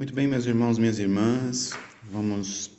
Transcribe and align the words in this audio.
Muito 0.00 0.14
bem, 0.14 0.26
meus 0.26 0.46
irmãos, 0.46 0.78
minhas 0.78 0.98
irmãs, 0.98 1.74
vamos 2.10 2.70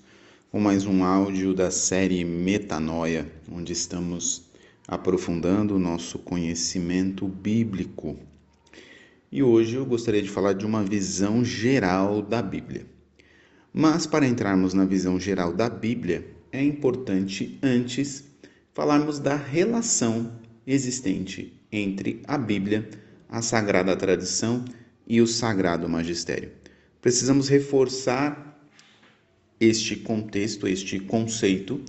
com 0.51 0.59
mais 0.59 0.87
um 0.87 1.03
áudio 1.03 1.53
da 1.53 1.69
série 1.69 2.25
Metanoia, 2.25 3.31
onde 3.47 3.73
estamos 3.73 4.49
aprofundando 4.87 5.75
o 5.75 5.79
nosso 5.79 6.17
conhecimento 6.17 7.27
bíblico. 7.27 8.17
E 9.31 9.43
hoje 9.43 9.75
eu 9.75 9.85
gostaria 9.85 10.23
de 10.23 10.31
falar 10.31 10.53
de 10.53 10.65
uma 10.65 10.83
visão 10.83 11.45
geral 11.45 12.23
da 12.23 12.41
Bíblia. 12.41 12.87
Mas 13.71 14.07
para 14.07 14.25
entrarmos 14.25 14.73
na 14.73 14.85
visão 14.85 15.19
geral 15.19 15.53
da 15.53 15.69
Bíblia, 15.69 16.27
é 16.51 16.63
importante 16.63 17.59
antes 17.61 18.23
falarmos 18.73 19.19
da 19.19 19.35
relação 19.35 20.39
existente 20.65 21.53
entre 21.71 22.23
a 22.27 22.35
Bíblia, 22.35 22.89
a 23.29 23.43
Sagrada 23.43 23.95
Tradição 23.95 24.65
e 25.05 25.21
o 25.21 25.27
Sagrado 25.27 25.87
Magistério. 25.87 26.60
Precisamos 27.01 27.49
reforçar 27.49 28.69
este 29.59 29.95
contexto, 29.95 30.67
este 30.67 30.99
conceito, 30.99 31.81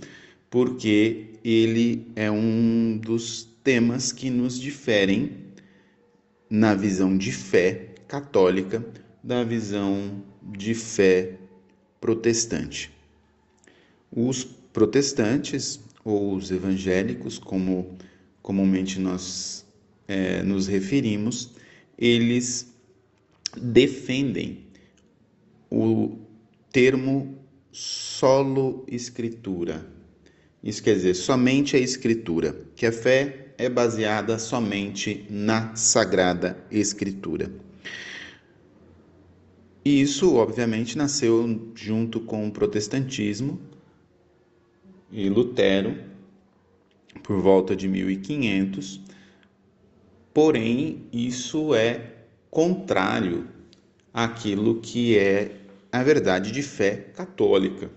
porque 0.49 1.27
ele 1.43 2.07
é 2.15 2.31
um 2.31 2.97
dos 2.97 3.47
temas 3.63 4.11
que 4.11 4.29
nos 4.29 4.59
diferem 4.59 5.37
na 6.49 6.73
visão 6.73 7.17
de 7.17 7.31
fé 7.31 7.93
católica 8.07 8.85
da 9.23 9.43
visão 9.43 10.23
de 10.41 10.73
fé 10.73 11.37
protestante. 12.01 12.91
Os 14.11 14.43
protestantes, 14.43 15.79
ou 16.03 16.35
os 16.35 16.51
evangélicos, 16.51 17.37
como 17.37 17.95
comumente 18.41 18.99
nós 18.99 19.65
é, 20.07 20.43
nos 20.43 20.67
referimos, 20.67 21.51
eles 21.97 22.73
defendem 23.55 24.62
o 25.73 26.19
termo 26.71 27.35
solo 27.71 28.85
escritura. 28.87 29.83
Isso 30.63 30.83
quer 30.83 30.93
dizer 30.93 31.15
somente 31.15 31.75
a 31.75 31.79
escritura, 31.79 32.55
que 32.75 32.85
a 32.85 32.91
fé 32.91 33.47
é 33.57 33.67
baseada 33.67 34.37
somente 34.37 35.25
na 35.31 35.75
sagrada 35.75 36.63
escritura. 36.69 37.51
E 39.83 39.99
isso, 39.99 40.35
obviamente, 40.35 40.95
nasceu 40.95 41.71
junto 41.73 42.19
com 42.21 42.47
o 42.47 42.51
protestantismo 42.51 43.59
e 45.11 45.27
Lutero, 45.27 45.97
por 47.23 47.41
volta 47.41 47.75
de 47.75 47.87
1500. 47.87 49.01
Porém, 50.33 51.03
isso 51.11 51.73
é 51.73 52.13
contrário 52.51 53.47
àquilo 54.13 54.79
que 54.79 55.17
é 55.17 55.62
a 55.93 56.01
verdade 56.01 56.51
de 56.51 56.63
fé 56.63 56.95
católica. 57.15 57.91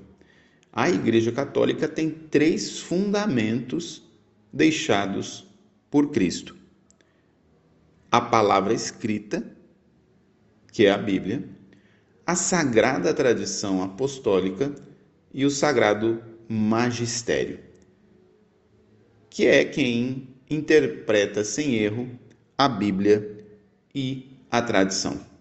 A 0.70 0.90
Igreja 0.90 1.32
Católica 1.32 1.88
tem 1.88 2.10
três 2.10 2.78
fundamentos 2.78 4.02
deixados 4.52 5.50
por 5.90 6.10
Cristo: 6.10 6.54
a 8.12 8.20
palavra 8.20 8.74
escrita, 8.74 9.42
que 10.70 10.84
é 10.84 10.90
a 10.90 10.98
Bíblia, 10.98 11.48
a 12.26 12.36
sagrada 12.36 13.14
tradição 13.14 13.82
apostólica 13.82 14.74
e 15.32 15.46
o 15.46 15.50
sagrado 15.50 16.22
magistério, 16.46 17.60
que 19.30 19.46
é 19.46 19.64
quem 19.64 20.28
interpreta 20.50 21.42
sem 21.42 21.76
erro 21.76 22.10
a 22.58 22.68
Bíblia 22.68 23.46
e 23.94 24.36
a 24.50 24.60
tradição. 24.60 25.35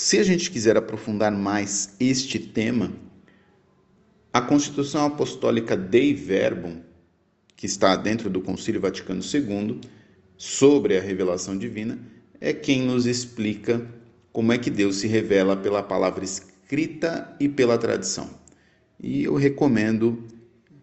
Se 0.00 0.16
a 0.16 0.22
gente 0.22 0.48
quiser 0.52 0.76
aprofundar 0.76 1.32
mais 1.32 1.96
este 1.98 2.38
tema, 2.38 2.92
a 4.32 4.40
Constituição 4.40 5.04
Apostólica 5.04 5.76
Dei 5.76 6.14
Verbum, 6.14 6.82
que 7.56 7.66
está 7.66 7.96
dentro 7.96 8.30
do 8.30 8.40
Concílio 8.40 8.80
Vaticano 8.80 9.20
II, 9.20 9.80
sobre 10.36 10.96
a 10.96 11.00
revelação 11.00 11.58
divina, 11.58 11.98
é 12.40 12.52
quem 12.52 12.82
nos 12.82 13.06
explica 13.06 13.84
como 14.30 14.52
é 14.52 14.56
que 14.56 14.70
Deus 14.70 14.98
se 14.98 15.08
revela 15.08 15.56
pela 15.56 15.82
palavra 15.82 16.24
escrita 16.24 17.36
e 17.40 17.48
pela 17.48 17.76
tradição. 17.76 18.30
E 19.00 19.24
eu 19.24 19.34
recomendo 19.34 20.22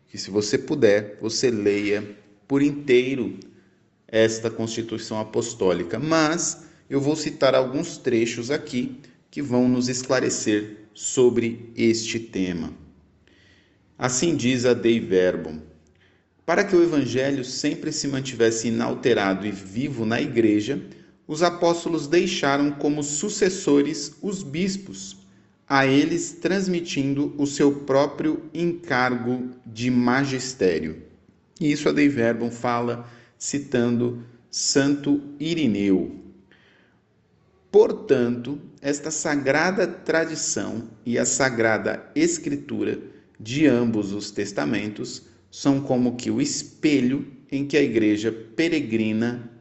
que, 0.10 0.18
se 0.18 0.30
você 0.30 0.58
puder, 0.58 1.20
você 1.22 1.50
leia 1.50 2.04
por 2.46 2.62
inteiro 2.62 3.40
esta 4.10 4.52
Constituição 4.52 5.18
Apostólica, 5.22 5.98
mas 5.98 6.66
eu 6.88 7.02
vou 7.02 7.16
citar 7.16 7.56
alguns 7.56 7.98
trechos 7.98 8.52
aqui 8.52 9.02
que 9.36 9.42
vão 9.42 9.68
nos 9.68 9.90
esclarecer 9.90 10.88
sobre 10.94 11.70
este 11.76 12.18
tema. 12.18 12.72
Assim 13.98 14.34
diz 14.34 14.66
a 14.66 14.74
Dei 14.74 14.98
Verbum: 14.98 15.60
Para 16.46 16.64
que 16.64 16.74
o 16.74 16.82
evangelho 16.82 17.44
sempre 17.44 17.92
se 17.92 18.08
mantivesse 18.08 18.70
inalterado 18.70 19.46
e 19.46 19.52
vivo 19.52 20.06
na 20.06 20.22
igreja, 20.22 20.82
os 21.28 21.44
apóstolos 21.44 22.08
deixaram 22.08 22.72
como 22.72 23.04
sucessores 23.04 24.16
os 24.22 24.42
bispos, 24.42 25.18
a 25.68 25.86
eles 25.86 26.38
transmitindo 26.42 27.36
o 27.38 27.46
seu 27.46 27.82
próprio 27.82 28.42
encargo 28.54 29.50
de 29.66 29.92
magistério. 29.92 31.04
E 31.60 31.74
isso 31.74 31.90
a 31.90 31.92
Dei 31.92 32.08
Verbum 32.08 32.50
fala 32.50 33.06
citando 33.38 34.24
Santo 34.50 35.22
Irineu. 35.38 36.25
Portanto, 37.76 38.58
esta 38.82 39.12
sagrada 39.12 39.86
tradição 39.86 40.90
e 41.06 41.20
a 41.20 41.26
sagrada 41.26 42.10
escritura 42.16 42.98
de 43.38 43.68
ambos 43.68 44.14
os 44.14 44.32
testamentos 44.32 45.24
são 45.52 45.82
como 45.82 46.16
que 46.16 46.32
o 46.32 46.40
espelho 46.40 47.28
em 47.52 47.68
que 47.68 47.76
a 47.76 47.82
igreja 47.82 48.32
peregrina 48.32 49.52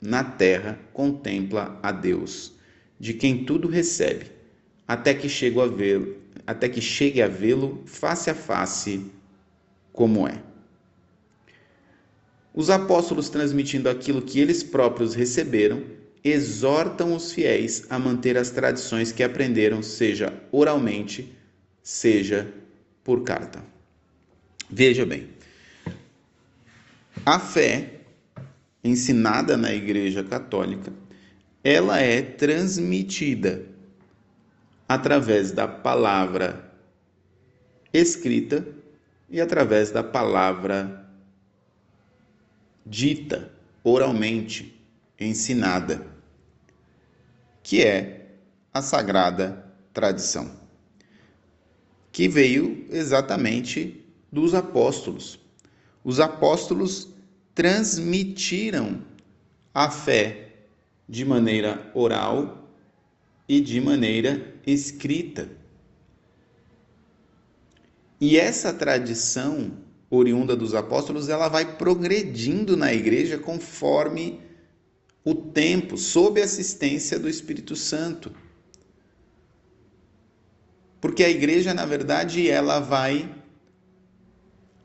na 0.00 0.24
terra 0.24 0.80
contempla 0.92 1.78
a 1.80 1.92
Deus, 1.92 2.54
de 2.98 3.14
quem 3.14 3.44
tudo 3.44 3.68
recebe, 3.68 4.32
até 4.88 5.14
que 5.14 5.28
chegue 5.28 5.60
a 5.60 5.66
vê-lo, 5.66 6.16
até 6.44 6.68
que 6.68 6.80
chegue 6.80 7.22
a 7.22 7.28
vê-lo 7.28 7.84
face 7.86 8.28
a 8.28 8.34
face 8.34 9.00
como 9.92 10.26
é. 10.26 10.42
Os 12.52 12.68
apóstolos 12.68 13.28
transmitindo 13.28 13.88
aquilo 13.88 14.22
que 14.22 14.40
eles 14.40 14.60
próprios 14.60 15.14
receberam 15.14 15.99
exortam 16.22 17.14
os 17.14 17.32
fiéis 17.32 17.86
a 17.90 17.98
manter 17.98 18.36
as 18.36 18.50
tradições 18.50 19.12
que 19.12 19.22
aprenderam, 19.22 19.82
seja 19.82 20.32
oralmente, 20.52 21.34
seja 21.82 22.52
por 23.02 23.22
carta. 23.22 23.62
Veja 24.68 25.04
bem, 25.06 25.28
a 27.24 27.38
fé 27.38 28.00
ensinada 28.82 29.56
na 29.56 29.72
Igreja 29.72 30.22
Católica, 30.22 30.92
ela 31.62 32.00
é 32.00 32.22
transmitida 32.22 33.66
através 34.88 35.52
da 35.52 35.68
palavra 35.68 36.72
escrita 37.92 38.66
e 39.28 39.40
através 39.40 39.90
da 39.90 40.02
palavra 40.02 41.08
dita 42.84 43.52
oralmente 43.84 44.80
ensinada, 45.18 46.06
que 47.70 47.82
é 47.82 48.26
a 48.74 48.82
sagrada 48.82 49.64
tradição, 49.94 50.50
que 52.10 52.26
veio 52.26 52.84
exatamente 52.90 54.04
dos 54.32 54.56
apóstolos. 54.56 55.38
Os 56.02 56.18
apóstolos 56.18 57.14
transmitiram 57.54 59.00
a 59.72 59.88
fé 59.88 60.48
de 61.08 61.24
maneira 61.24 61.88
oral 61.94 62.68
e 63.48 63.60
de 63.60 63.80
maneira 63.80 64.52
escrita. 64.66 65.48
E 68.20 68.36
essa 68.36 68.72
tradição 68.72 69.78
oriunda 70.10 70.56
dos 70.56 70.74
apóstolos, 70.74 71.28
ela 71.28 71.46
vai 71.46 71.76
progredindo 71.76 72.76
na 72.76 72.92
igreja 72.92 73.38
conforme 73.38 74.40
o 75.24 75.34
tempo 75.34 75.96
sob 75.96 76.40
assistência 76.40 77.18
do 77.18 77.28
Espírito 77.28 77.76
Santo. 77.76 78.32
Porque 81.00 81.24
a 81.24 81.30
igreja, 81.30 81.72
na 81.74 81.84
verdade, 81.84 82.48
ela 82.48 82.80
vai 82.80 83.34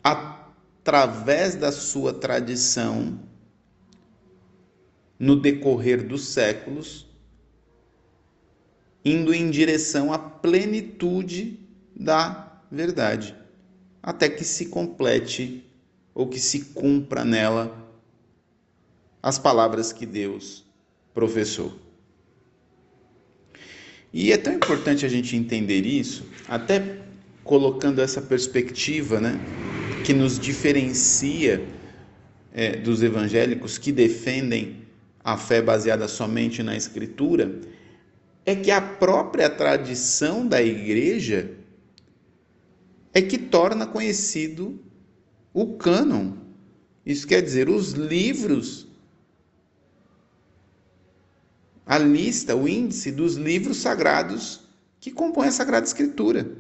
através 0.04 1.56
da 1.56 1.72
sua 1.72 2.14
tradição 2.14 3.20
no 5.18 5.36
decorrer 5.36 6.06
dos 6.06 6.28
séculos, 6.28 7.08
indo 9.04 9.34
em 9.34 9.50
direção 9.50 10.12
à 10.12 10.20
plenitude 10.20 11.60
da 11.96 12.62
verdade, 12.70 13.36
até 14.04 14.30
que 14.30 14.44
se 14.44 14.68
complete 14.68 15.66
ou 16.14 16.28
que 16.28 16.40
se 16.40 16.66
cumpra 16.66 17.24
nela 17.24 17.85
as 19.26 19.40
palavras 19.40 19.92
que 19.92 20.06
Deus 20.06 20.64
professou. 21.12 21.74
E 24.14 24.32
é 24.32 24.38
tão 24.38 24.54
importante 24.54 25.04
a 25.04 25.10
gente 25.10 25.36
entender 25.36 25.84
isso, 25.84 26.28
até 26.48 27.00
colocando 27.44 28.04
essa 28.04 28.22
perspectiva, 28.22 29.20
né, 29.20 29.40
que 30.06 30.14
nos 30.14 30.38
diferencia 30.38 31.66
é, 32.54 32.76
dos 32.76 33.02
evangélicos 33.02 33.80
que 33.80 33.92
defendem 33.92 34.84
a 35.24 35.36
fé 35.36 35.60
baseada 35.60 36.08
somente 36.08 36.62
na 36.62 36.78
Escritura, 36.78 37.60
é 38.46 38.56
que 38.56 38.70
a 38.70 38.80
própria 38.80 39.50
tradição 39.50 40.46
da 40.48 40.62
igreja 40.62 41.50
é 43.12 43.24
que 43.24 43.40
torna 43.40 43.88
conhecido 43.88 44.80
o 45.52 45.74
cânon. 45.78 46.34
Isso 47.04 47.26
quer 47.26 47.42
dizer, 47.42 47.70
os 47.70 47.94
livros, 47.94 48.86
a 51.86 51.98
lista, 51.98 52.56
o 52.56 52.68
índice 52.68 53.12
dos 53.12 53.36
livros 53.36 53.78
sagrados 53.78 54.62
que 55.00 55.12
compõem 55.12 55.50
a 55.50 55.52
Sagrada 55.52 55.86
Escritura. 55.86 56.58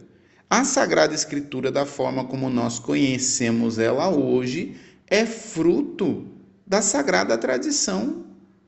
A 0.49 0.63
Sagrada 0.63 1.15
Escritura, 1.15 1.71
da 1.71 1.85
forma 1.85 2.25
como 2.25 2.49
nós 2.49 2.77
conhecemos 2.77 3.79
ela 3.79 4.09
hoje, 4.09 4.75
é 5.07 5.25
fruto 5.25 6.27
da 6.65 6.81
sagrada 6.81 7.37
tradição 7.37 8.25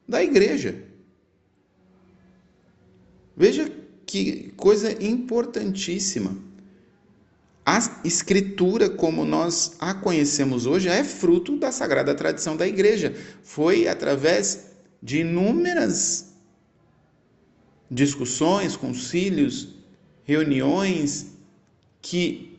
da 0.08 0.24
igreja. 0.24 0.84
Veja 3.36 3.72
que 4.06 4.52
coisa 4.58 4.92
importantíssima. 5.04 6.36
A 7.64 7.80
escritura, 8.04 8.90
como 8.90 9.26
nós 9.26 9.76
a 9.78 9.94
conhecemos 9.94 10.66
hoje, 10.66 10.88
é 10.88 11.04
fruto 11.04 11.58
da 11.58 11.72
sagrada 11.72 12.16
tradição 12.16 12.56
da 12.56 12.68
igreja. 12.68 13.14
Foi 13.44 13.88
através 13.88 14.68
de 15.04 15.20
inúmeras 15.20 16.27
discussões, 17.90 18.76
concílios, 18.76 19.70
reuniões, 20.24 21.28
que 22.02 22.58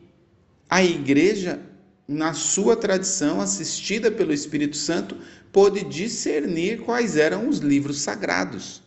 a 0.69 0.83
igreja, 0.83 1.59
na 2.07 2.33
sua 2.33 2.75
tradição, 2.75 3.39
assistida 3.39 4.11
pelo 4.11 4.33
Espírito 4.33 4.77
Santo, 4.77 5.17
pôde 5.51 5.83
discernir 5.83 6.81
quais 6.81 7.15
eram 7.15 7.47
os 7.47 7.59
livros 7.59 7.99
sagrados. 7.99 8.81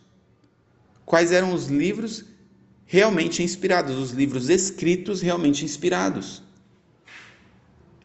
Quais 1.05 1.31
eram 1.31 1.53
os 1.53 1.67
livros 1.67 2.25
realmente 2.85 3.41
inspirados, 3.41 3.97
os 3.97 4.11
livros 4.11 4.49
escritos 4.49 5.21
realmente 5.21 5.65
inspirados. 5.65 6.43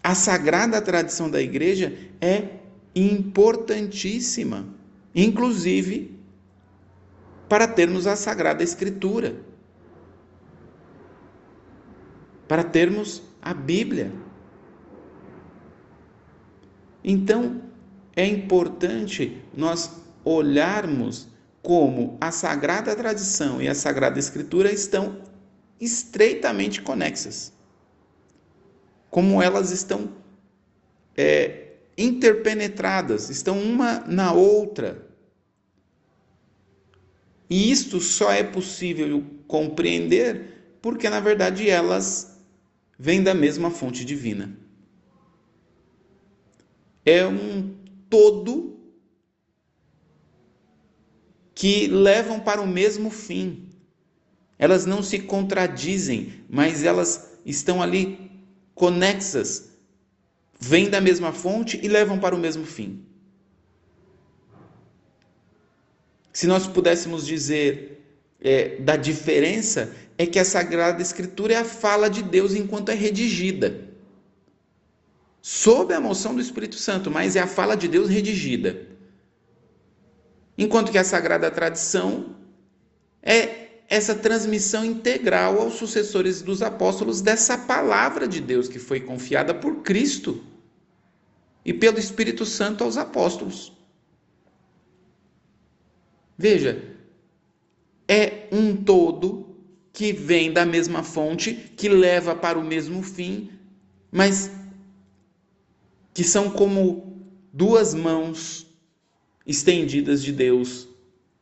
A 0.03 0.15
sagrada 0.15 0.81
tradição 0.81 1.31
da 1.31 1.43
igreja 1.43 1.97
é 2.21 2.59
importantíssima, 2.95 4.67
inclusive 5.15 6.18
para 7.49 7.67
termos 7.67 8.07
a 8.07 8.17
sagrada 8.17 8.63
escritura, 8.63 9.37
para 12.47 12.63
termos 12.63 13.23
a 13.41 13.55
Bíblia. 13.55 14.13
Então, 17.03 17.63
é 18.15 18.27
importante 18.27 19.43
nós 19.57 20.03
olharmos 20.25 21.29
como 21.63 22.19
a 22.21 22.31
sagrada 22.31 22.95
tradição 22.95 23.63
e 23.63 23.69
a 23.69 23.75
sagrada 23.75 24.19
escritura 24.19 24.73
estão 24.73 25.23
estreitamente 25.81 26.83
conexas. 26.83 27.53
Como 29.11 29.43
elas 29.43 29.71
estão 29.71 30.11
é, 31.17 31.73
interpenetradas, 31.97 33.31
estão 33.31 33.59
uma 33.61 34.01
na 34.01 34.33
outra. 34.33 35.08
E 37.49 37.71
isto 37.71 38.01
só 38.01 38.31
é 38.31 38.43
possível 38.43 39.25
compreender 39.47 40.77
porque, 40.83 41.09
na 41.09 41.21
verdade, 41.21 41.69
elas 41.69 42.39
vêm 42.99 43.23
da 43.23 43.35
mesma 43.35 43.71
fonte 43.71 44.05
divina. 44.05 44.57
É 47.05 47.27
um 47.27 47.75
todo 48.11 48.79
que 51.55 51.89
levam 51.89 52.39
para 52.39 52.61
o 52.61 52.67
mesmo 52.67 53.11
fim. 53.11 53.69
Elas 54.59 54.85
não 54.85 55.03
se 55.03 55.21
contradizem, 55.21 56.45
mas 56.49 56.85
elas 56.85 57.39
estão 57.45 57.83
ali 57.83 58.31
conexas, 58.75 59.73
vêm 60.61 60.91
da 60.91 61.01
mesma 61.01 61.33
fonte 61.33 61.81
e 61.83 61.89
levam 61.89 62.19
para 62.19 62.35
o 62.35 62.39
mesmo 62.39 62.65
fim. 62.65 63.08
Se 66.39 66.47
nós 66.47 66.69
pudéssemos 66.69 67.27
dizer 67.27 68.01
é, 68.41 68.77
da 68.77 68.95
diferença, 68.95 69.93
é 70.17 70.25
que 70.25 70.39
a 70.39 70.45
Sagrada 70.45 71.03
Escritura 71.03 71.55
é 71.55 71.57
a 71.57 71.65
fala 71.65 72.09
de 72.09 72.23
Deus 72.23 72.55
enquanto 72.55 72.91
é 72.91 72.95
redigida. 72.95 73.89
Sob 75.43 75.93
a 75.93 76.01
moção 76.01 76.37
do 76.37 76.41
Espírito 76.41 76.77
Santo, 76.77 77.11
mas 77.11 77.35
é 77.35 77.41
a 77.41 77.49
fala 77.49 77.77
de 77.77 77.89
Deus 77.89 78.09
redigida. 78.09 78.87
Enquanto 80.57 80.93
que 80.93 80.99
a 80.99 81.03
sagrada 81.03 81.51
tradição 81.51 82.37
é 83.21 83.83
essa 83.89 84.15
transmissão 84.15 84.85
integral 84.85 85.61
aos 85.61 85.75
sucessores 85.75 86.41
dos 86.41 86.63
apóstolos 86.63 87.21
dessa 87.21 87.59
palavra 87.59 88.29
de 88.29 88.41
Deus 88.41 88.69
que 88.69 88.79
foi 88.79 89.01
confiada 89.01 89.53
por 89.53 89.83
Cristo 89.83 90.41
e 91.65 91.75
pelo 91.75 91.99
Espírito 91.99 92.47
Santo 92.47 92.85
aos 92.85 92.97
apóstolos. 92.97 93.77
Veja, 96.39 96.81
é 98.07 98.47
um 98.53 98.77
todo 98.77 99.57
que 99.93 100.13
vem 100.13 100.53
da 100.53 100.65
mesma 100.65 101.03
fonte, 101.03 101.53
que 101.77 101.89
leva 101.89 102.33
para 102.33 102.57
o 102.57 102.65
mesmo 102.65 103.03
fim, 103.03 103.51
mas 104.13 104.49
que 106.15 106.23
são 106.23 106.49
como 106.51 107.27
duas 107.53 107.95
mãos 107.95 108.67
estendidas 109.45 110.23
de 110.23 110.31
Deus 110.31 110.87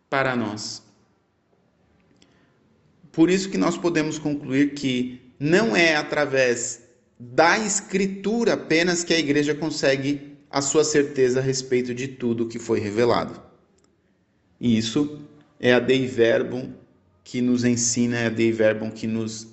para 0.09 0.35
nós. 0.35 0.83
Por 3.13 3.29
isso 3.29 3.51
que 3.51 3.59
nós 3.59 3.77
podemos 3.77 4.19
concluir 4.19 4.73
que 4.75 5.21
não 5.39 5.77
é 5.77 5.97
através 5.97 6.83
da 7.19 7.59
escritura 7.59 8.55
apenas 8.55 9.05
que 9.05 9.13
a 9.13 9.19
igreja 9.19 9.55
consegue 9.55 10.37
a 10.51 10.63
sua 10.63 10.85
certeza 10.85 11.41
a 11.41 11.43
respeito 11.43 11.95
de 11.95 12.09
tudo 12.09 12.49
que 12.49 12.59
foi 12.59 12.81
revelado. 12.81 13.46
E 14.61 14.77
isso 14.77 15.21
é 15.61 15.73
a 15.73 15.79
Dei 15.79 16.07
Verbum 16.07 16.73
que 17.23 17.41
nos 17.41 17.65
ensina, 17.65 18.19
é 18.19 18.27
a 18.27 18.31
Dei 18.31 18.53
Verbum 18.53 18.91
que 18.91 19.07
nos 19.07 19.49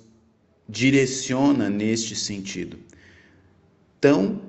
direciona 0.68 1.68
neste 1.68 2.16
sentido. 2.16 2.78
Então, 3.98 4.40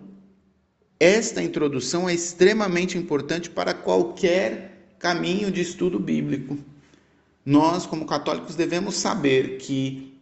esta 1.00 1.42
introdução 1.42 2.08
é 2.08 2.14
extremamente 2.14 2.98
importante 2.98 3.50
para 3.50 3.74
qualquer 3.74 4.94
caminho 5.00 5.52
de 5.52 5.62
estudo 5.62 6.00
bíblico. 6.00 6.58
Nós, 7.46 7.86
como 7.86 8.06
católicos, 8.06 8.56
devemos 8.56 8.96
saber 8.96 9.58
que 9.58 10.18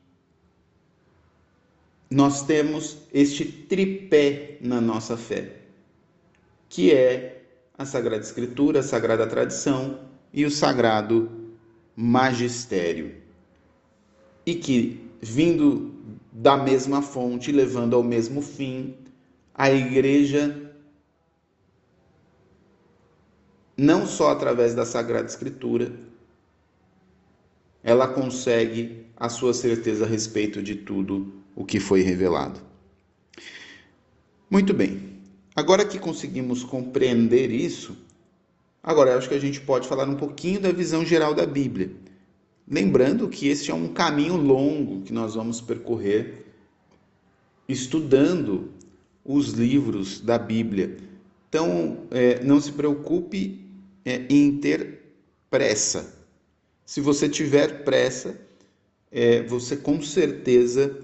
nós 2.10 2.46
temos 2.46 2.98
este 3.13 3.46
tripé 3.46 4.58
na 4.62 4.79
nossa 4.79 5.17
fé, 5.17 5.58
que 6.69 6.91
é 6.91 7.43
a 7.77 7.86
Sagrada 7.86 8.24
Escritura, 8.24 8.79
a 8.79 8.84
Sagrada 8.84 9.25
Tradição 9.25 10.12
e 10.34 10.46
o 10.46 10.52
Sagrado 10.52 11.30
Magistério. 11.96 13.16
E 14.46 14.56
que, 14.56 15.08
vindo 15.22 15.94
da 16.32 16.58
mesma 16.58 17.02
fonte, 17.02 17.52
levando 17.52 17.96
ao 17.96 18.04
mesmo 18.04 18.42
fim, 18.42 18.96
a 19.54 19.72
igreja, 19.72 20.74
não 23.78 24.08
só 24.08 24.32
através 24.32 24.74
da 24.74 24.86
Sagrada 24.86 25.28
Escritura, 25.28 25.94
ela 27.84 28.08
consegue 28.08 29.06
a 29.16 29.30
sua 29.30 29.54
certeza 29.54 30.06
a 30.06 30.08
respeito 30.08 30.63
de 30.63 30.75
tudo 30.75 31.44
o 31.56 31.63
que 31.63 31.80
foi 31.80 32.02
revelado. 32.02 32.60
Muito 34.50 34.74
bem. 34.74 35.22
Agora 35.56 35.86
que 35.86 36.00
conseguimos 36.00 36.63
compreender 36.63 37.52
isso, 37.52 37.96
agora 38.84 39.18
acho 39.18 39.30
que 39.30 39.36
a 39.36 39.40
gente 39.40 39.62
pode 39.62 39.88
falar 39.88 40.08
um 40.08 40.16
pouquinho 40.16 40.60
da 40.60 40.72
visão 40.72 41.06
geral 41.06 41.34
da 41.34 41.46
Bíblia. 41.46 41.90
Lembrando 42.70 43.28
que 43.30 43.48
este 43.48 43.72
é 43.72 43.74
um 43.74 43.88
caminho 43.88 44.36
longo 44.36 45.02
que 45.02 45.13
nós 45.13 45.36
vamos 45.36 45.62
percorrer 45.62 46.46
estudando 47.68 48.72
os 49.24 49.52
livros 49.52 50.20
da 50.20 50.38
Bíblia. 50.38 50.98
Então, 51.50 52.06
é, 52.12 52.44
não 52.44 52.60
se 52.60 52.72
preocupe 52.72 53.66
é, 54.04 54.25
em 54.30 54.58
ter 54.58 55.00
pressa. 55.50 56.16
Se 56.86 57.00
você 57.00 57.30
tiver 57.30 57.84
pressa, 57.84 58.40
é, 59.12 59.44
você 59.44 59.78
com 59.78 60.02
certeza 60.02 61.00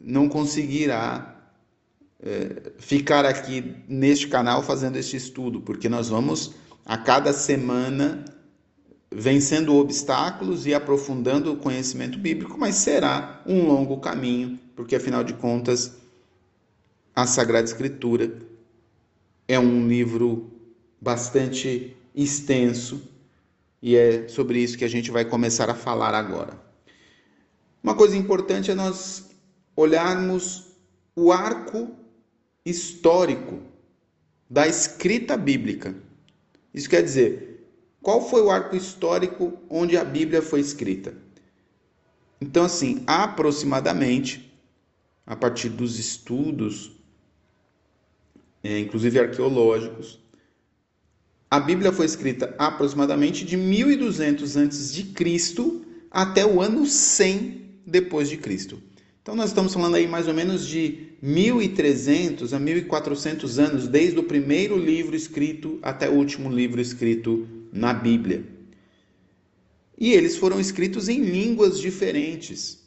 não 0.00 0.28
conseguirá 0.28 1.35
ficar 2.78 3.24
aqui 3.24 3.76
neste 3.88 4.28
canal 4.28 4.62
fazendo 4.62 4.96
este 4.96 5.16
estudo, 5.16 5.60
porque 5.60 5.88
nós 5.88 6.08
vamos 6.08 6.54
a 6.84 6.96
cada 6.96 7.32
semana 7.32 8.24
vencendo 9.10 9.76
obstáculos 9.76 10.66
e 10.66 10.74
aprofundando 10.74 11.52
o 11.52 11.56
conhecimento 11.56 12.18
bíblico, 12.18 12.58
mas 12.58 12.74
será 12.76 13.42
um 13.46 13.66
longo 13.66 13.98
caminho, 13.98 14.58
porque 14.74 14.96
afinal 14.96 15.22
de 15.24 15.34
contas, 15.34 15.96
a 17.14 17.26
Sagrada 17.26 17.66
Escritura 17.66 18.32
é 19.48 19.58
um 19.58 19.86
livro 19.86 20.50
bastante 21.00 21.96
extenso 22.14 23.08
e 23.80 23.96
é 23.96 24.28
sobre 24.28 24.58
isso 24.58 24.76
que 24.76 24.84
a 24.84 24.88
gente 24.88 25.10
vai 25.10 25.24
começar 25.24 25.70
a 25.70 25.74
falar 25.74 26.14
agora. 26.14 26.60
Uma 27.82 27.94
coisa 27.94 28.16
importante 28.16 28.70
é 28.70 28.74
nós 28.74 29.30
olharmos 29.76 30.66
o 31.14 31.30
arco 31.30 31.88
histórico 32.66 33.62
da 34.50 34.66
escrita 34.66 35.36
bíblica. 35.36 35.94
Isso 36.74 36.90
quer 36.90 37.02
dizer, 37.02 37.64
qual 38.02 38.28
foi 38.28 38.42
o 38.42 38.50
arco 38.50 38.74
histórico 38.74 39.56
onde 39.70 39.96
a 39.96 40.04
Bíblia 40.04 40.42
foi 40.42 40.60
escrita? 40.60 41.14
Então, 42.40 42.64
assim, 42.64 43.02
aproximadamente, 43.06 44.52
a 45.24 45.36
partir 45.36 45.68
dos 45.68 45.98
estudos, 45.98 46.92
é, 48.62 48.80
inclusive 48.80 49.18
arqueológicos, 49.18 50.20
a 51.48 51.60
Bíblia 51.60 51.92
foi 51.92 52.04
escrita 52.04 52.54
aproximadamente 52.58 53.44
de 53.44 53.56
1200 53.56 54.56
antes 54.56 54.92
de 54.92 55.04
Cristo 55.04 55.84
até 56.10 56.44
o 56.44 56.60
ano 56.60 56.84
100 56.84 57.80
depois 57.86 58.28
de 58.28 58.36
Cristo. 58.36 58.82
Então 59.26 59.34
nós 59.34 59.50
estamos 59.50 59.74
falando 59.74 59.96
aí 59.96 60.06
mais 60.06 60.28
ou 60.28 60.34
menos 60.34 60.64
de 60.64 61.08
1300 61.20 62.54
a 62.54 62.60
1400 62.60 63.58
anos 63.58 63.88
desde 63.88 64.20
o 64.20 64.22
primeiro 64.22 64.78
livro 64.78 65.16
escrito 65.16 65.80
até 65.82 66.08
o 66.08 66.12
último 66.12 66.48
livro 66.48 66.80
escrito 66.80 67.44
na 67.72 67.92
Bíblia. 67.92 68.44
E 69.98 70.12
eles 70.12 70.36
foram 70.36 70.60
escritos 70.60 71.08
em 71.08 71.22
línguas 71.22 71.80
diferentes. 71.80 72.78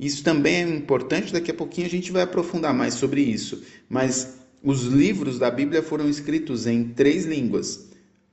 Isso 0.00 0.24
também 0.24 0.54
é 0.54 0.62
importante, 0.62 1.30
daqui 1.30 1.50
a 1.50 1.54
pouquinho 1.54 1.86
a 1.86 1.90
gente 1.90 2.10
vai 2.10 2.22
aprofundar 2.22 2.72
mais 2.72 2.94
sobre 2.94 3.20
isso. 3.20 3.62
Mas 3.86 4.38
os 4.62 4.84
livros 4.84 5.38
da 5.38 5.50
Bíblia 5.50 5.82
foram 5.82 6.08
escritos 6.08 6.66
em 6.66 6.84
três 6.84 7.26
línguas: 7.26 7.90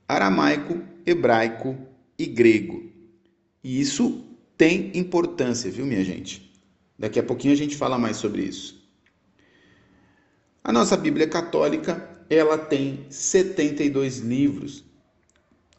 aramaico, 0.08 0.80
hebraico 1.04 1.76
e 2.18 2.24
grego. 2.24 2.84
E 3.62 3.82
isso 3.82 4.24
tem 4.56 4.90
importância, 4.94 5.70
viu, 5.70 5.84
minha 5.84 6.02
gente? 6.02 6.53
Daqui 6.98 7.18
a 7.18 7.22
pouquinho 7.22 7.52
a 7.52 7.56
gente 7.56 7.76
fala 7.76 7.98
mais 7.98 8.16
sobre 8.16 8.42
isso. 8.42 8.82
A 10.62 10.72
nossa 10.72 10.96
Bíblia 10.96 11.26
católica, 11.26 12.08
ela 12.30 12.56
tem 12.56 13.06
72 13.10 14.18
livros, 14.18 14.84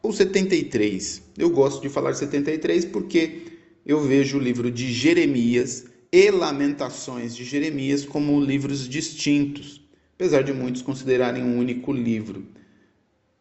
ou 0.02 0.14
73. 0.14 1.22
Eu 1.38 1.50
gosto 1.50 1.82
de 1.82 1.90
falar 1.90 2.14
73 2.14 2.86
porque 2.86 3.58
eu 3.86 4.02
vejo 4.02 4.38
o 4.38 4.42
livro 4.42 4.70
de 4.70 4.92
Jeremias 4.92 5.86
e 6.12 6.30
Lamentações 6.30 7.36
de 7.36 7.44
Jeremias 7.44 8.06
como 8.06 8.40
livros 8.40 8.88
distintos, 8.88 9.82
apesar 10.14 10.44
de 10.44 10.54
muitos 10.54 10.82
considerarem 10.82 11.44
um 11.44 11.58
único 11.58 11.92
livro. 11.92 12.46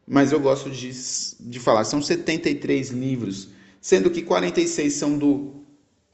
Mas 0.07 0.33
eu 0.33 0.41
gosto 0.41 0.71
de, 0.71 0.91
de 1.41 1.61
falar, 1.61 1.85
são 1.85 2.01
73 2.01 2.91
livros 2.91 3.49
sendo 3.85 4.11
que 4.11 4.23
46 4.23 4.95
são 4.95 5.19
do 5.19 5.64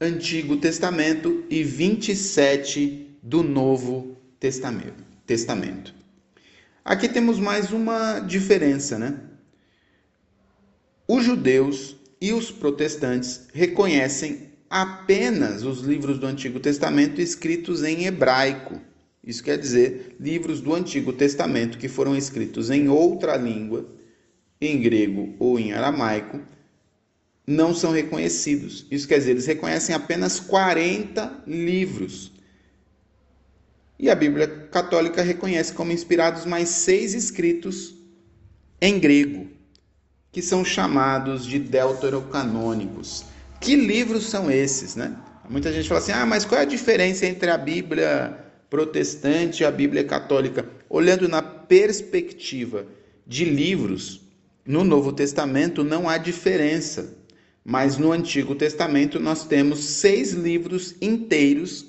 Antigo 0.03 0.57
Testamento 0.57 1.45
e 1.47 1.63
27 1.63 3.19
do 3.21 3.43
Novo 3.43 4.17
Testamento. 4.39 5.93
Aqui 6.83 7.07
temos 7.07 7.37
mais 7.37 7.71
uma 7.71 8.19
diferença, 8.19 8.97
né? 8.97 9.19
Os 11.07 11.23
judeus 11.23 11.95
e 12.19 12.33
os 12.33 12.49
protestantes 12.49 13.41
reconhecem 13.53 14.49
apenas 14.67 15.61
os 15.61 15.81
livros 15.81 16.17
do 16.17 16.25
Antigo 16.25 16.59
Testamento 16.59 17.21
escritos 17.21 17.83
em 17.83 18.05
hebraico. 18.05 18.81
Isso 19.23 19.43
quer 19.43 19.59
dizer, 19.59 20.15
livros 20.19 20.61
do 20.61 20.73
Antigo 20.73 21.13
Testamento 21.13 21.77
que 21.77 21.87
foram 21.87 22.15
escritos 22.15 22.71
em 22.71 22.89
outra 22.89 23.37
língua, 23.37 23.87
em 24.59 24.81
grego 24.81 25.35
ou 25.37 25.59
em 25.59 25.73
aramaico, 25.73 26.41
não 27.51 27.75
são 27.75 27.91
reconhecidos. 27.91 28.85
Isso 28.89 29.07
quer 29.07 29.19
dizer, 29.19 29.31
eles 29.31 29.45
reconhecem 29.45 29.93
apenas 29.93 30.39
40 30.39 31.43
livros. 31.45 32.31
E 33.99 34.09
a 34.09 34.15
Bíblia 34.15 34.47
Católica 34.47 35.21
reconhece 35.21 35.73
como 35.73 35.91
inspirados 35.91 36.45
mais 36.45 36.69
seis 36.69 37.13
escritos 37.13 37.93
em 38.81 38.99
grego, 38.99 39.47
que 40.31 40.41
são 40.41 40.65
chamados 40.65 41.45
de 41.45 41.59
deuterocanônicos. 41.59 43.25
Que 43.59 43.75
livros 43.75 44.27
são 44.27 44.49
esses, 44.49 44.95
né? 44.95 45.15
Muita 45.47 45.71
gente 45.71 45.87
fala 45.87 45.99
assim: 45.99 46.13
"Ah, 46.13 46.25
mas 46.25 46.45
qual 46.45 46.59
é 46.59 46.63
a 46.63 46.67
diferença 46.67 47.25
entre 47.25 47.51
a 47.51 47.57
Bíblia 47.57 48.37
protestante 48.69 49.61
e 49.61 49.65
a 49.65 49.71
Bíblia 49.71 50.03
católica?" 50.03 50.65
Olhando 50.89 51.27
na 51.27 51.43
perspectiva 51.43 52.87
de 53.27 53.45
livros, 53.45 54.21
no 54.65 54.83
Novo 54.83 55.11
Testamento 55.11 55.83
não 55.83 56.09
há 56.09 56.17
diferença. 56.17 57.20
Mas 57.63 57.97
no 57.97 58.11
Antigo 58.11 58.55
Testamento 58.55 59.19
nós 59.19 59.45
temos 59.45 59.83
seis 59.83 60.31
livros 60.31 60.95
inteiros 61.01 61.85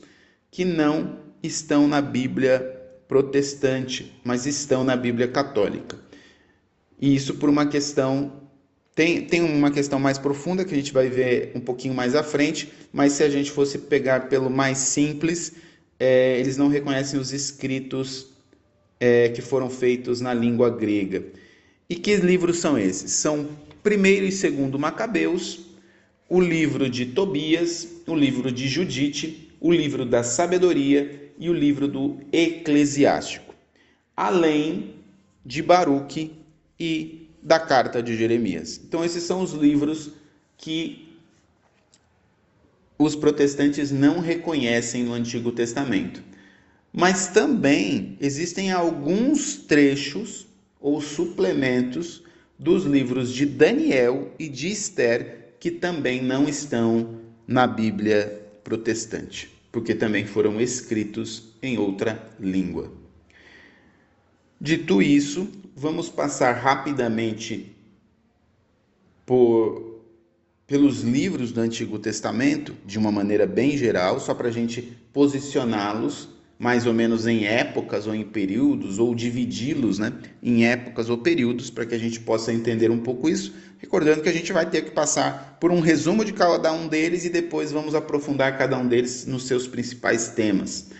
que 0.51 0.65
não 0.65 1.19
estão 1.43 1.89
na 1.89 2.01
Bíblia 2.01 2.61
protestante, 3.09 4.13
mas 4.23 4.47
estão 4.47 4.85
na 4.85 4.97
Bíblia 4.97 5.29
católica. 5.29 5.99
E 7.01 7.15
isso 7.15 7.35
por 7.35 7.49
uma 7.49 7.67
questão. 7.67 8.41
Tem, 8.95 9.23
tem 9.25 9.41
uma 9.41 9.71
questão 9.71 9.99
mais 9.99 10.19
profunda 10.19 10.65
que 10.65 10.75
a 10.75 10.77
gente 10.77 10.93
vai 10.93 11.09
ver 11.09 11.53
um 11.55 11.61
pouquinho 11.61 11.95
mais 11.95 12.15
à 12.15 12.23
frente, 12.23 12.71
mas 12.93 13.13
se 13.13 13.23
a 13.23 13.31
gente 13.31 13.51
fosse 13.51 13.79
pegar 13.79 14.29
pelo 14.29 14.51
mais 14.51 14.77
simples, 14.79 15.55
é, 15.99 16.39
eles 16.39 16.59
não 16.59 16.69
reconhecem 16.69 17.19
os 17.19 17.33
escritos 17.33 18.29
é, 19.01 19.31
que 19.31 19.41
foram 19.41 19.71
feitos 19.71 20.21
na 20.21 20.35
língua 20.35 20.69
grega. 20.69 21.25
E 21.89 21.97
que 21.97 22.17
livros 22.17 22.59
são 22.59 22.79
esses? 22.79 23.13
São 23.13 23.49
primeiro 23.83 24.27
e 24.27 24.33
segundo 24.33 24.79
Macabeus, 24.79 25.61
o 26.29 26.41
livro 26.41 26.89
de 26.89 27.07
Tobias, 27.07 27.89
o 28.07 28.15
livro 28.15 28.51
de 28.51 28.69
Judite, 28.69 29.53
o 29.61 29.73
livro 29.73 30.05
da 30.05 30.23
sabedoria 30.23 31.33
e 31.39 31.51
o 31.51 31.53
livro 31.53 31.89
do 31.89 32.21
eclesiástico, 32.33 33.55
além 34.17 34.95
de 35.45 35.63
Baruque 35.63 36.33
e 36.79 37.29
da 37.43 37.59
carta 37.59 38.03
de 38.03 38.17
Jeremias. 38.17 38.81
Então 38.83 39.05
esses 39.05 39.25
são 39.25 39.43
os 39.43 39.53
livros 39.53 40.13
que 40.57 41.09
os 42.97 43.17
protestantes 43.17 43.91
não 43.91 44.21
reconhecem 44.21 45.03
no 45.03 45.13
Antigo 45.13 45.51
Testamento. 45.51 46.23
Mas 46.93 47.29
também 47.29 48.17
existem 48.21 48.71
alguns 48.71 49.57
trechos 49.57 50.47
ou 50.81 51.01
suplementos 51.01 52.23
dos 52.63 52.85
livros 52.85 53.33
de 53.33 53.45
Daniel 53.45 54.31
e 54.39 54.49
de 54.49 54.71
Esther 54.71 55.57
que 55.59 55.69
também 55.69 56.23
não 56.23 56.49
estão 56.49 57.21
na 57.45 57.67
Bíblia 57.67 58.41
protestante, 58.63 59.53
porque 59.73 59.97
também 59.97 60.25
foram 60.25 60.61
escritos 60.61 61.55
em 61.61 61.77
outra 61.77 62.31
língua. 62.39 62.93
Dito 64.61 65.03
isso, 65.03 65.49
vamos 65.75 66.09
passar 66.09 66.53
rapidamente 66.53 67.75
por, 69.27 70.01
pelos 70.65 71.01
livros 71.01 71.51
do 71.51 71.61
Antigo 71.61 71.99
Testamento, 71.99 72.77
de 72.87 72.97
uma 72.97 73.11
maneira 73.11 73.45
bem 73.45 73.77
geral, 73.77 74.21
só 74.21 74.35
para 74.35 74.47
a 74.47 74.53
gente 74.53 74.97
posicioná-los 75.13 76.29
mais 76.63 76.87
ou 76.87 76.95
menos 76.95 77.27
em 77.27 77.45
épocas 77.45 78.07
ou 78.07 78.15
em 78.15 78.23
períodos, 78.23 79.01
ou 79.01 79.17
dividi-los 79.17 79.99
né, 79.99 80.13
em 80.41 80.65
épocas 80.65 81.11
ou 81.11 81.19
períodos, 81.19 81.71
para 81.71 81.85
que 81.85 81.93
a 81.93 81.99
gente 81.99 82.21
possa 82.21 82.53
entender 82.53 82.89
um 82.89 83.01
pouco 83.01 83.29
isso. 83.29 83.53
Recordando 83.79 84.23
que 84.23 84.29
a 84.29 84.33
gente 84.33 84.53
vai 84.53 84.65
ter 84.71 84.83
que 84.83 84.93
passar 84.93 85.59
por 85.61 85.73
um 85.73 85.81
resumo 85.81 86.25
de 86.25 86.33
cada 86.33 86.73
um 86.73 86.87
deles 86.87 87.25
e 87.25 87.31
depois 87.31 87.73
vamos 87.73 87.97
aprofundar 87.97 88.57
cada 88.57 88.79
um 88.79 88.87
deles 88.87 89.27
nos 89.27 89.49
seus 89.49 89.67
principais 89.67 90.29
temas. 90.29 90.91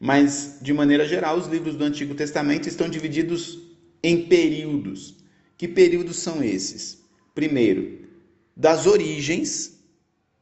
Mas, 0.00 0.58
de 0.60 0.72
maneira 0.72 1.06
geral, 1.06 1.38
os 1.38 1.46
livros 1.46 1.76
do 1.76 1.84
Antigo 1.84 2.16
Testamento 2.16 2.68
estão 2.68 2.88
divididos 2.88 3.60
em 4.02 4.22
períodos. 4.22 5.14
Que 5.56 5.68
períodos 5.68 6.16
são 6.16 6.42
esses? 6.42 6.98
Primeiro, 7.32 8.00
das 8.56 8.88
origens, 8.88 9.78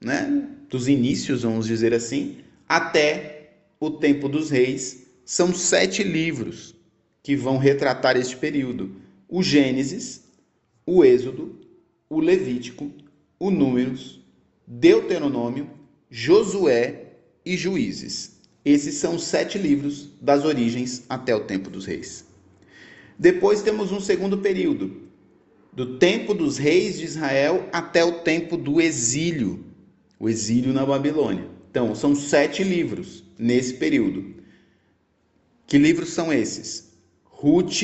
né, 0.03 0.49
dos 0.71 0.89
inícios, 0.89 1.43
vamos 1.43 1.67
dizer 1.67 1.93
assim, 1.93 2.39
até 2.67 3.40
o 3.81 3.91
Tempo 3.91 4.29
dos 4.29 4.51
Reis, 4.51 5.07
são 5.25 5.55
sete 5.55 6.03
livros 6.03 6.75
que 7.23 7.35
vão 7.35 7.57
retratar 7.57 8.17
este 8.17 8.37
período: 8.37 8.97
o 9.27 9.43
Gênesis, 9.43 10.23
o 10.85 11.03
Êxodo, 11.03 11.59
o 12.09 12.21
Levítico, 12.21 12.93
o 13.39 13.51
Números, 13.51 14.21
Deuteronômio, 14.67 15.71
Josué 16.11 17.07
e 17.45 17.57
Juízes. 17.57 18.39
Esses 18.63 18.97
são 18.97 19.19
sete 19.19 19.57
livros 19.57 20.11
das 20.21 20.45
origens 20.45 21.05
até 21.09 21.35
o 21.35 21.45
tempo 21.45 21.71
dos 21.71 21.87
reis. 21.87 22.27
Depois 23.19 23.63
temos 23.63 23.91
um 23.91 24.01
segundo 24.01 24.39
período, 24.39 25.09
do 25.73 25.99
tempo 25.99 26.35
dos 26.35 26.59
reis 26.59 26.99
de 26.99 27.07
Israel 27.07 27.67
até 27.73 28.05
o 28.05 28.21
tempo 28.21 28.59
do 28.59 28.81
exílio, 28.81 29.65
o 30.19 30.29
exílio 30.29 30.75
na 30.75 30.85
Babilônia. 30.85 31.49
Então, 31.71 31.95
são 31.95 32.15
sete 32.15 32.63
livros 32.63 33.25
nesse 33.41 33.75
período. 33.75 34.35
Que 35.67 35.79
livros 35.79 36.11
são 36.11 36.33
esses? 36.33 36.93
Ruth, 37.25 37.83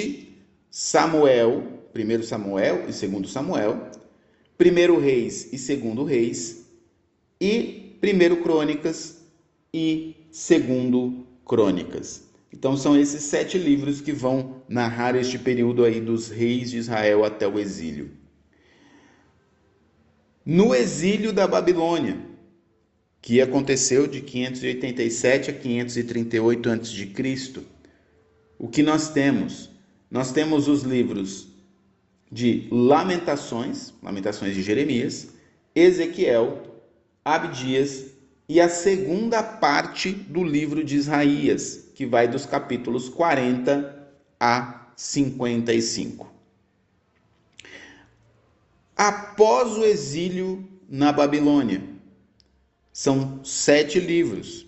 Samuel, 0.70 1.80
primeiro 1.92 2.22
Samuel 2.22 2.84
e 2.88 2.92
segundo 2.92 3.26
Samuel, 3.26 3.90
primeiro 4.58 4.98
Reis 5.00 5.52
e 5.52 5.58
segundo 5.58 6.04
Reis, 6.04 6.66
e 7.40 7.96
primeiro 8.00 8.42
Crônicas 8.42 9.22
e 9.72 10.14
segundo 10.30 11.26
Crônicas. 11.44 12.25
Então 12.52 12.76
são 12.76 12.98
esses 12.98 13.22
sete 13.22 13.58
livros 13.58 14.00
que 14.00 14.12
vão 14.12 14.62
narrar 14.68 15.14
este 15.14 15.38
período 15.38 15.84
aí 15.84 16.00
dos 16.00 16.28
reis 16.28 16.70
de 16.70 16.78
Israel 16.78 17.25
até 17.25 17.46
o 17.46 17.58
exílio. 17.58 18.10
No 20.44 20.75
exílio 20.75 21.32
da 21.32 21.46
Babilônia, 21.46 22.18
que 23.26 23.40
aconteceu 23.40 24.06
de 24.06 24.21
587 24.21 25.50
a 25.50 25.52
538 25.52 26.71
a.C., 26.71 27.61
o 28.56 28.68
que 28.68 28.85
nós 28.85 29.11
temos? 29.11 29.68
Nós 30.09 30.30
temos 30.30 30.68
os 30.68 30.85
livros 30.85 31.49
de 32.30 32.68
Lamentações, 32.71 33.92
Lamentações 34.00 34.54
de 34.54 34.62
Jeremias, 34.62 35.30
Ezequiel, 35.75 36.62
Abdias 37.25 38.12
e 38.49 38.61
a 38.61 38.68
segunda 38.68 39.42
parte 39.42 40.12
do 40.12 40.45
livro 40.45 40.85
de 40.85 40.95
Isaías, 40.95 41.90
que 41.97 42.06
vai 42.06 42.28
dos 42.28 42.47
capítulos 42.47 43.09
40 43.09 44.09
a 44.38 44.92
55. 44.95 46.33
Após 48.95 49.76
o 49.76 49.85
exílio 49.85 50.64
na 50.88 51.11
Babilônia, 51.11 51.95
são 52.96 53.44
sete 53.44 54.00
livros. 54.00 54.66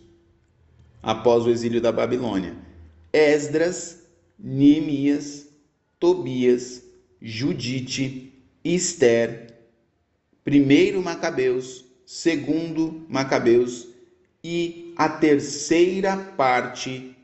Após 1.03 1.47
o 1.47 1.51
exílio 1.51 1.81
da 1.81 1.91
Babilônia, 1.91 2.55
Esdras, 3.11 4.03
Neemias, 4.39 5.49
Tobias, 5.99 6.83
Judite, 7.23 8.35
Esther, 8.63 9.55
primeiro 10.45 11.03
Macabeus, 11.03 11.87
segundo 12.05 13.07
Macabeus 13.09 13.89
e 14.45 14.93
a 14.95 15.09
terceira 15.09 16.15
parte 16.15 17.17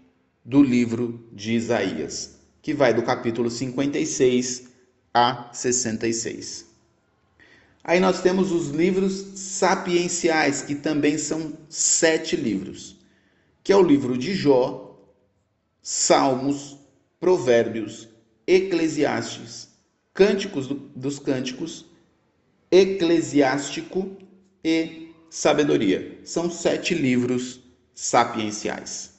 do 0.42 0.62
livro 0.62 1.28
de 1.30 1.52
Isaías, 1.52 2.38
que 2.62 2.72
vai 2.72 2.94
do 2.94 3.02
capítulo 3.02 3.50
56 3.50 4.70
a 5.12 5.50
66. 5.52 6.73
Aí 7.86 8.00
nós 8.00 8.22
temos 8.22 8.50
os 8.50 8.68
livros 8.68 9.12
sapienciais, 9.36 10.62
que 10.62 10.74
também 10.74 11.18
são 11.18 11.52
sete 11.68 12.34
livros, 12.34 12.96
que 13.62 13.70
é 13.70 13.76
o 13.76 13.82
livro 13.82 14.16
de 14.16 14.34
Jó, 14.34 14.98
Salmos, 15.82 16.78
Provérbios, 17.20 18.08
Eclesiastes, 18.46 19.68
Cânticos 20.14 20.66
do, 20.66 20.76
dos 20.96 21.18
Cânticos, 21.18 21.84
Eclesiástico 22.70 24.16
e 24.64 25.10
Sabedoria. 25.28 26.20
São 26.24 26.50
sete 26.50 26.94
livros 26.94 27.60
sapienciais. 27.94 29.12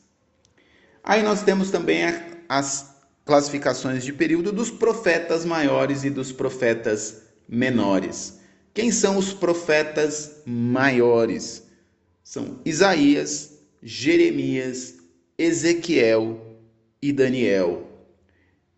Aí 1.04 1.22
nós 1.22 1.44
temos 1.44 1.70
também 1.70 2.04
as 2.50 2.96
classificações 3.24 4.04
de 4.04 4.12
período 4.12 4.52
dos 4.52 4.72
profetas 4.72 5.46
maiores 5.46 6.04
e 6.04 6.10
dos 6.10 6.32
profetas 6.32 7.22
menores. 7.48 8.40
Quem 8.76 8.92
são 8.92 9.18
os 9.18 9.32
profetas 9.32 10.42
maiores? 10.46 11.64
São 12.22 12.60
Isaías, 12.66 13.54
Jeremias, 13.82 14.96
Ezequiel 15.38 16.60
e 17.02 17.14
Daniel. 17.14 17.90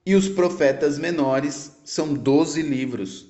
E 0.06 0.14
os 0.14 0.30
profetas 0.30 1.00
menores 1.00 1.72
são 1.84 2.14
doze 2.14 2.62
livros, 2.62 3.30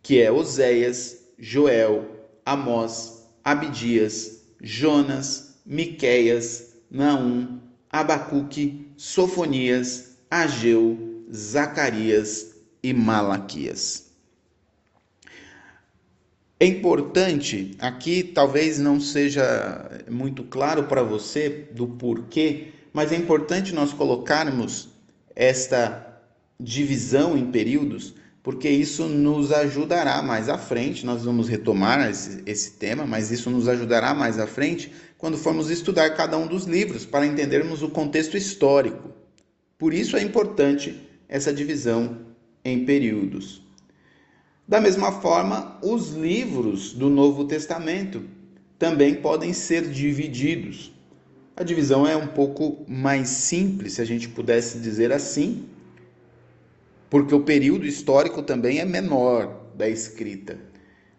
que 0.00 0.22
é 0.22 0.30
Oséias, 0.30 1.18
Joel, 1.36 2.28
Amós, 2.46 3.24
Abidias, 3.42 4.40
Jonas, 4.62 5.56
Miqueias, 5.66 6.76
Naum, 6.88 7.58
Abacuque, 7.90 8.86
Sofonias, 8.96 10.12
Ageu, 10.30 11.24
Zacarias 11.34 12.54
e 12.84 12.94
Malaquias. 12.94 14.11
É 16.62 16.64
importante, 16.64 17.72
aqui 17.80 18.22
talvez 18.22 18.78
não 18.78 19.00
seja 19.00 19.90
muito 20.08 20.44
claro 20.44 20.84
para 20.84 21.02
você 21.02 21.66
do 21.72 21.88
porquê, 21.88 22.68
mas 22.92 23.10
é 23.10 23.16
importante 23.16 23.74
nós 23.74 23.92
colocarmos 23.92 24.88
esta 25.34 26.22
divisão 26.60 27.36
em 27.36 27.50
períodos, 27.50 28.14
porque 28.44 28.68
isso 28.68 29.08
nos 29.08 29.50
ajudará 29.50 30.22
mais 30.22 30.48
à 30.48 30.56
frente. 30.56 31.04
Nós 31.04 31.24
vamos 31.24 31.48
retomar 31.48 32.08
esse, 32.08 32.44
esse 32.46 32.70
tema, 32.74 33.04
mas 33.04 33.32
isso 33.32 33.50
nos 33.50 33.66
ajudará 33.66 34.14
mais 34.14 34.38
à 34.38 34.46
frente 34.46 34.92
quando 35.18 35.36
formos 35.36 35.68
estudar 35.68 36.10
cada 36.10 36.38
um 36.38 36.46
dos 36.46 36.66
livros 36.66 37.04
para 37.04 37.26
entendermos 37.26 37.82
o 37.82 37.90
contexto 37.90 38.36
histórico. 38.36 39.10
Por 39.76 39.92
isso 39.92 40.16
é 40.16 40.22
importante 40.22 40.96
essa 41.28 41.52
divisão 41.52 42.18
em 42.64 42.84
períodos. 42.84 43.61
Da 44.66 44.80
mesma 44.80 45.12
forma, 45.12 45.78
os 45.82 46.10
livros 46.10 46.92
do 46.92 47.10
Novo 47.10 47.44
Testamento 47.44 48.22
também 48.78 49.16
podem 49.16 49.52
ser 49.52 49.88
divididos. 49.90 50.92
A 51.56 51.62
divisão 51.62 52.06
é 52.06 52.16
um 52.16 52.28
pouco 52.28 52.84
mais 52.88 53.28
simples, 53.28 53.94
se 53.94 54.02
a 54.02 54.04
gente 54.04 54.28
pudesse 54.28 54.78
dizer 54.78 55.12
assim, 55.12 55.66
porque 57.10 57.34
o 57.34 57.42
período 57.42 57.86
histórico 57.86 58.42
também 58.42 58.78
é 58.78 58.84
menor 58.84 59.66
da 59.74 59.88
escrita. 59.88 60.58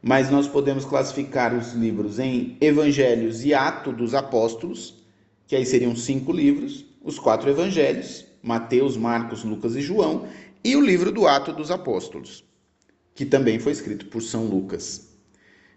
Mas 0.01 0.29
nós 0.29 0.47
podemos 0.47 0.85
classificar 0.85 1.53
os 1.55 1.73
livros 1.73 2.19
em 2.19 2.57
Evangelhos 2.59 3.45
e 3.45 3.53
Atos 3.53 3.95
dos 3.95 4.15
Apóstolos, 4.15 5.05
que 5.47 5.55
aí 5.55 5.65
seriam 5.65 5.95
cinco 5.95 6.31
livros, 6.31 6.85
os 7.03 7.19
quatro 7.19 7.49
evangelhos, 7.49 8.25
Mateus, 8.41 8.97
Marcos, 8.97 9.43
Lucas 9.43 9.75
e 9.75 9.81
João, 9.81 10.27
e 10.63 10.75
o 10.75 10.81
livro 10.81 11.11
do 11.11 11.27
Ato 11.27 11.53
dos 11.53 11.69
Apóstolos, 11.69 12.43
que 13.15 13.25
também 13.25 13.59
foi 13.59 13.71
escrito 13.71 14.07
por 14.07 14.21
São 14.21 14.45
Lucas. 14.45 15.09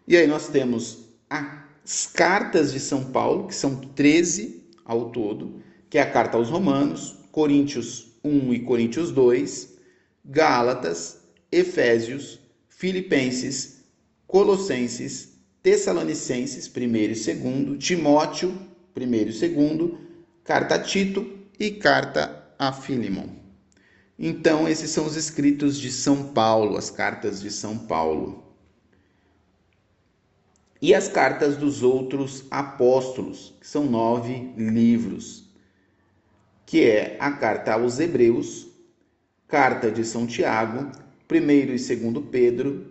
E 0.06 0.16
aí 0.16 0.26
nós 0.26 0.48
temos 0.48 1.06
as 1.28 2.06
cartas 2.06 2.72
de 2.72 2.80
São 2.80 3.04
Paulo, 3.04 3.46
que 3.48 3.54
são 3.54 3.76
13 3.76 4.64
ao 4.84 5.10
todo, 5.10 5.60
que 5.90 5.98
é 5.98 6.02
a 6.02 6.10
carta 6.10 6.36
aos 6.36 6.48
Romanos, 6.48 7.16
Coríntios 7.32 8.12
1 8.24 8.54
e 8.54 8.60
Coríntios 8.60 9.10
2, 9.10 9.76
Gálatas, 10.24 11.20
Efésios, 11.50 12.40
Filipenses, 12.68 13.84
Colossenses, 14.26 15.36
Tessalonicenses, 15.62 16.68
primeiro 16.68 17.12
e 17.12 17.16
segundo, 17.16 17.76
Timóteo, 17.76 18.56
primeiro 18.94 19.30
e 19.30 19.32
segundo, 19.32 19.98
carta 20.44 20.76
a 20.76 20.78
Tito 20.78 21.26
e 21.58 21.70
carta 21.72 22.44
a 22.58 22.72
Filimon. 22.72 23.45
Então, 24.18 24.66
esses 24.66 24.90
são 24.90 25.04
os 25.04 25.14
escritos 25.14 25.78
de 25.78 25.90
São 25.90 26.32
Paulo, 26.32 26.76
as 26.76 26.90
cartas 26.90 27.40
de 27.40 27.50
São 27.50 27.76
Paulo. 27.76 28.44
E 30.80 30.94
as 30.94 31.08
cartas 31.08 31.56
dos 31.56 31.82
outros 31.82 32.44
apóstolos, 32.50 33.54
que 33.60 33.66
são 33.66 33.84
nove 33.84 34.52
livros, 34.56 35.50
que 36.64 36.82
é 36.82 37.16
a 37.20 37.30
carta 37.32 37.74
aos 37.74 37.98
Hebreus, 37.98 38.66
Carta 39.48 39.92
de 39.92 40.04
São 40.04 40.26
Tiago, 40.26 40.90
1 41.30 41.50
e 41.50 41.66
2 41.66 42.24
Pedro, 42.32 42.86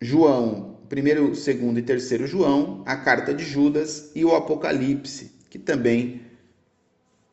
João, 0.00 0.78
1, 0.90 1.30
2 1.30 1.48
e 1.76 1.82
3 1.82 2.30
João, 2.30 2.82
a 2.86 2.96
Carta 2.96 3.34
de 3.34 3.44
Judas 3.44 4.10
e 4.14 4.24
o 4.24 4.34
Apocalipse, 4.34 5.32
que 5.50 5.58
também 5.58 6.22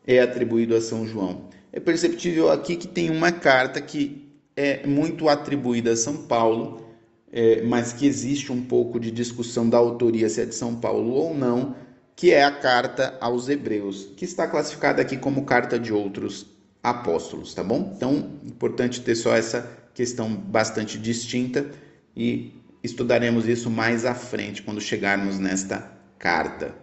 é 0.05 0.19
atribuído 0.19 0.75
a 0.75 0.81
São 0.81 1.07
João. 1.07 1.50
É 1.73 1.79
perceptível 1.79 2.51
aqui 2.51 2.75
que 2.75 2.87
tem 2.87 3.09
uma 3.09 3.31
carta 3.31 3.79
que 3.81 4.29
é 4.55 4.85
muito 4.85 5.29
atribuída 5.29 5.91
a 5.91 5.95
São 5.95 6.17
Paulo, 6.23 6.85
é, 7.31 7.61
mas 7.61 7.93
que 7.93 8.05
existe 8.05 8.51
um 8.51 8.61
pouco 8.61 8.99
de 8.99 9.09
discussão 9.09 9.69
da 9.69 9.77
autoria 9.77 10.27
se 10.27 10.41
é 10.41 10.45
de 10.45 10.53
São 10.53 10.75
Paulo 10.75 11.11
ou 11.11 11.33
não, 11.33 11.75
que 12.15 12.31
é 12.31 12.43
a 12.43 12.51
carta 12.51 13.17
aos 13.21 13.47
Hebreus, 13.47 14.09
que 14.17 14.25
está 14.25 14.47
classificada 14.47 15.01
aqui 15.01 15.17
como 15.17 15.45
carta 15.45 15.79
de 15.79 15.93
outros 15.93 16.45
apóstolos, 16.83 17.53
tá 17.53 17.63
bom? 17.63 17.93
Então, 17.95 18.31
importante 18.45 19.01
ter 19.01 19.15
só 19.15 19.35
essa 19.35 19.69
questão 19.93 20.33
bastante 20.33 20.97
distinta 20.97 21.71
e 22.15 22.53
estudaremos 22.83 23.47
isso 23.47 23.69
mais 23.69 24.05
à 24.05 24.13
frente 24.13 24.61
quando 24.61 24.81
chegarmos 24.81 25.39
nesta 25.39 25.91
carta. 26.19 26.75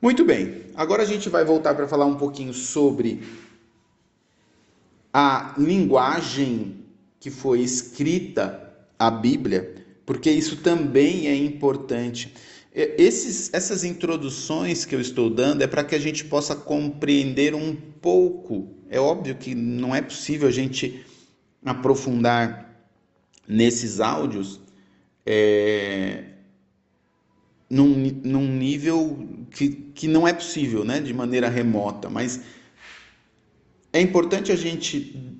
Muito 0.00 0.24
bem, 0.24 0.66
agora 0.76 1.02
a 1.02 1.06
gente 1.06 1.28
vai 1.28 1.44
voltar 1.44 1.74
para 1.74 1.88
falar 1.88 2.06
um 2.06 2.14
pouquinho 2.14 2.54
sobre 2.54 3.20
a 5.12 5.54
linguagem 5.58 6.84
que 7.18 7.30
foi 7.30 7.60
escrita 7.60 8.72
a 8.96 9.10
Bíblia, 9.10 9.74
porque 10.06 10.30
isso 10.30 10.58
também 10.58 11.26
é 11.26 11.34
importante. 11.34 12.32
Esses, 12.72 13.52
essas 13.52 13.82
introduções 13.82 14.84
que 14.84 14.94
eu 14.94 15.00
estou 15.00 15.28
dando 15.28 15.62
é 15.62 15.66
para 15.66 15.82
que 15.82 15.96
a 15.96 15.98
gente 15.98 16.24
possa 16.24 16.54
compreender 16.54 17.52
um 17.52 17.74
pouco. 17.74 18.68
É 18.88 19.00
óbvio 19.00 19.34
que 19.34 19.52
não 19.52 19.92
é 19.92 20.00
possível 20.00 20.46
a 20.46 20.52
gente 20.52 21.04
aprofundar 21.64 22.88
nesses 23.48 23.98
áudios 23.98 24.60
é, 25.26 26.24
num, 27.68 27.94
num 28.22 28.46
nível 28.46 29.26
que, 29.50 29.87
que 29.98 30.06
não 30.06 30.28
é 30.28 30.32
possível, 30.32 30.84
né, 30.84 31.00
de 31.00 31.12
maneira 31.12 31.48
remota, 31.48 32.08
mas 32.08 32.40
é 33.92 34.00
importante 34.00 34.52
a 34.52 34.54
gente 34.54 35.36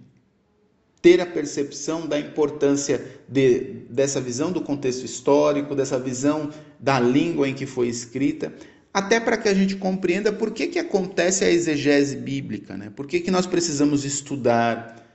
ter 1.00 1.20
a 1.20 1.26
percepção 1.26 2.08
da 2.08 2.18
importância 2.18 3.00
de, 3.28 3.84
dessa 3.88 4.20
visão 4.20 4.50
do 4.50 4.60
contexto 4.60 5.04
histórico, 5.04 5.76
dessa 5.76 5.96
visão 5.96 6.50
da 6.76 6.98
língua 6.98 7.48
em 7.48 7.54
que 7.54 7.66
foi 7.66 7.86
escrita, 7.86 8.52
até 8.92 9.20
para 9.20 9.36
que 9.36 9.48
a 9.48 9.54
gente 9.54 9.76
compreenda 9.76 10.32
por 10.32 10.50
que, 10.50 10.66
que 10.66 10.80
acontece 10.80 11.44
a 11.44 11.50
exegese 11.52 12.16
bíblica, 12.16 12.76
né? 12.76 12.90
por 12.96 13.06
que, 13.06 13.20
que 13.20 13.30
nós 13.30 13.46
precisamos 13.46 14.04
estudar 14.04 15.06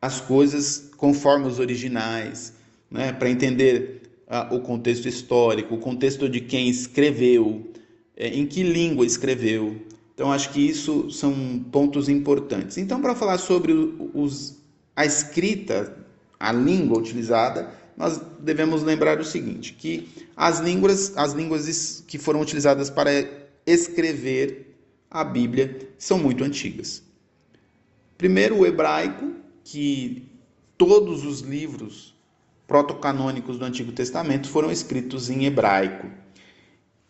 as 0.00 0.20
coisas 0.20 0.92
conforme 0.96 1.48
os 1.48 1.58
originais, 1.58 2.52
né? 2.88 3.12
para 3.12 3.28
entender 3.28 4.02
ah, 4.28 4.46
o 4.52 4.60
contexto 4.60 5.08
histórico, 5.08 5.74
o 5.74 5.78
contexto 5.78 6.28
de 6.28 6.40
quem 6.40 6.68
escreveu, 6.68 7.72
em 8.16 8.46
que 8.46 8.62
língua 8.62 9.04
escreveu. 9.04 9.76
Então, 10.14 10.32
acho 10.32 10.50
que 10.52 10.60
isso 10.60 11.10
são 11.10 11.64
pontos 11.70 12.08
importantes. 12.08 12.78
Então, 12.78 13.00
para 13.00 13.14
falar 13.14 13.38
sobre 13.38 13.72
os 14.14 14.56
a 14.94 15.04
escrita, 15.04 15.94
a 16.40 16.50
língua 16.50 16.98
utilizada, 16.98 17.70
nós 17.96 18.20
devemos 18.40 18.82
lembrar 18.82 19.20
o 19.20 19.24
seguinte, 19.24 19.74
que 19.74 20.08
as 20.34 20.58
línguas, 20.60 21.16
as 21.16 21.32
línguas 21.34 22.02
que 22.06 22.16
foram 22.18 22.40
utilizadas 22.40 22.88
para 22.88 23.10
escrever 23.66 24.74
a 25.10 25.22
Bíblia 25.22 25.90
são 25.98 26.18
muito 26.18 26.42
antigas. 26.42 27.02
Primeiro, 28.16 28.58
o 28.58 28.66
hebraico, 28.66 29.32
que 29.62 30.26
todos 30.78 31.24
os 31.24 31.40
livros 31.40 32.14
protocanônicos 32.66 33.58
do 33.58 33.64
Antigo 33.64 33.92
Testamento 33.92 34.48
foram 34.48 34.70
escritos 34.70 35.28
em 35.28 35.44
hebraico. 35.44 36.08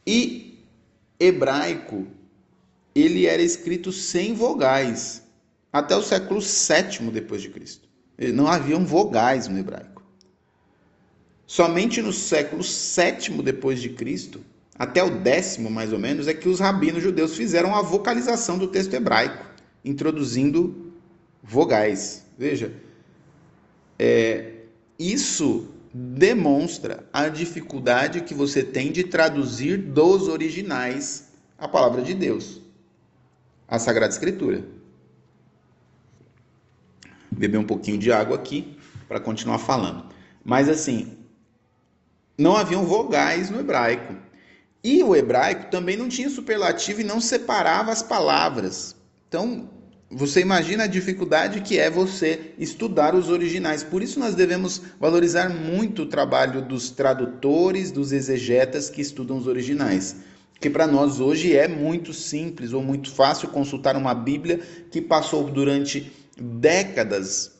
E 0.06 0.45
hebraico, 1.18 2.06
ele 2.94 3.26
era 3.26 3.42
escrito 3.42 3.92
sem 3.92 4.34
vogais 4.34 5.22
até 5.72 5.94
o 5.96 6.02
século 6.02 6.40
VII 6.40 7.10
depois 7.10 7.42
de 7.42 7.50
Cristo. 7.50 7.88
Não 8.34 8.46
haviam 8.46 8.84
vogais 8.84 9.46
no 9.46 9.58
hebraico. 9.58 10.02
Somente 11.46 12.00
no 12.00 12.12
século 12.12 12.62
VII 12.62 13.42
depois 13.42 13.80
de 13.80 13.90
Cristo, 13.90 14.40
até 14.78 15.02
o 15.02 15.20
décimo 15.20 15.70
mais 15.70 15.92
ou 15.92 15.98
menos, 15.98 16.26
é 16.26 16.34
que 16.34 16.48
os 16.48 16.60
rabinos 16.60 17.02
judeus 17.02 17.36
fizeram 17.36 17.74
a 17.74 17.82
vocalização 17.82 18.58
do 18.58 18.68
texto 18.68 18.94
hebraico, 18.94 19.44
introduzindo 19.84 20.92
vogais. 21.42 22.24
Veja, 22.38 22.72
é, 23.98 24.52
isso 24.98 25.68
demonstra 26.18 27.06
a 27.12 27.28
dificuldade 27.28 28.22
que 28.22 28.34
você 28.34 28.62
tem 28.62 28.92
de 28.92 29.04
traduzir 29.04 29.78
dos 29.78 30.28
originais 30.28 31.32
a 31.58 31.66
palavra 31.66 32.02
de 32.02 32.14
Deus, 32.14 32.60
a 33.66 33.78
Sagrada 33.78 34.12
Escritura 34.12 34.76
beber 37.36 37.58
um 37.58 37.64
pouquinho 37.64 37.98
de 37.98 38.10
água 38.10 38.36
aqui 38.36 38.76
para 39.06 39.20
continuar 39.20 39.58
falando. 39.58 40.06
Mas 40.44 40.68
assim, 40.68 41.18
não 42.36 42.56
haviam 42.56 42.84
vogais 42.84 43.50
no 43.50 43.60
hebraico. 43.60 44.16
E 44.82 45.02
o 45.02 45.14
hebraico 45.14 45.70
também 45.70 45.96
não 45.96 46.08
tinha 46.08 46.30
superlativo 46.30 47.00
e 47.00 47.04
não 47.04 47.20
separava 47.20 47.90
as 47.90 48.02
palavras. 48.02 48.94
Então, 49.28 49.68
você 50.10 50.40
imagina 50.40 50.84
a 50.84 50.88
dificuldade 50.88 51.60
que 51.60 51.78
é 51.78 51.90
você 51.90 52.52
estudar 52.58 53.14
os 53.14 53.28
originais. 53.28 53.82
Por 53.82 54.02
isso 54.02 54.20
nós 54.20 54.34
devemos 54.34 54.80
valorizar 55.00 55.48
muito 55.48 56.02
o 56.02 56.06
trabalho 56.06 56.62
dos 56.62 56.90
tradutores, 56.90 57.90
dos 57.90 58.12
exegetas 58.12 58.88
que 58.88 59.00
estudam 59.00 59.36
os 59.36 59.46
originais. 59.48 60.16
Porque 60.52 60.70
para 60.70 60.86
nós 60.86 61.18
hoje 61.18 61.56
é 61.56 61.66
muito 61.66 62.14
simples 62.14 62.72
ou 62.72 62.82
muito 62.82 63.10
fácil 63.10 63.48
consultar 63.48 63.96
uma 63.96 64.14
Bíblia 64.14 64.60
que 64.90 65.02
passou 65.02 65.44
durante 65.50 66.10
décadas 66.40 67.52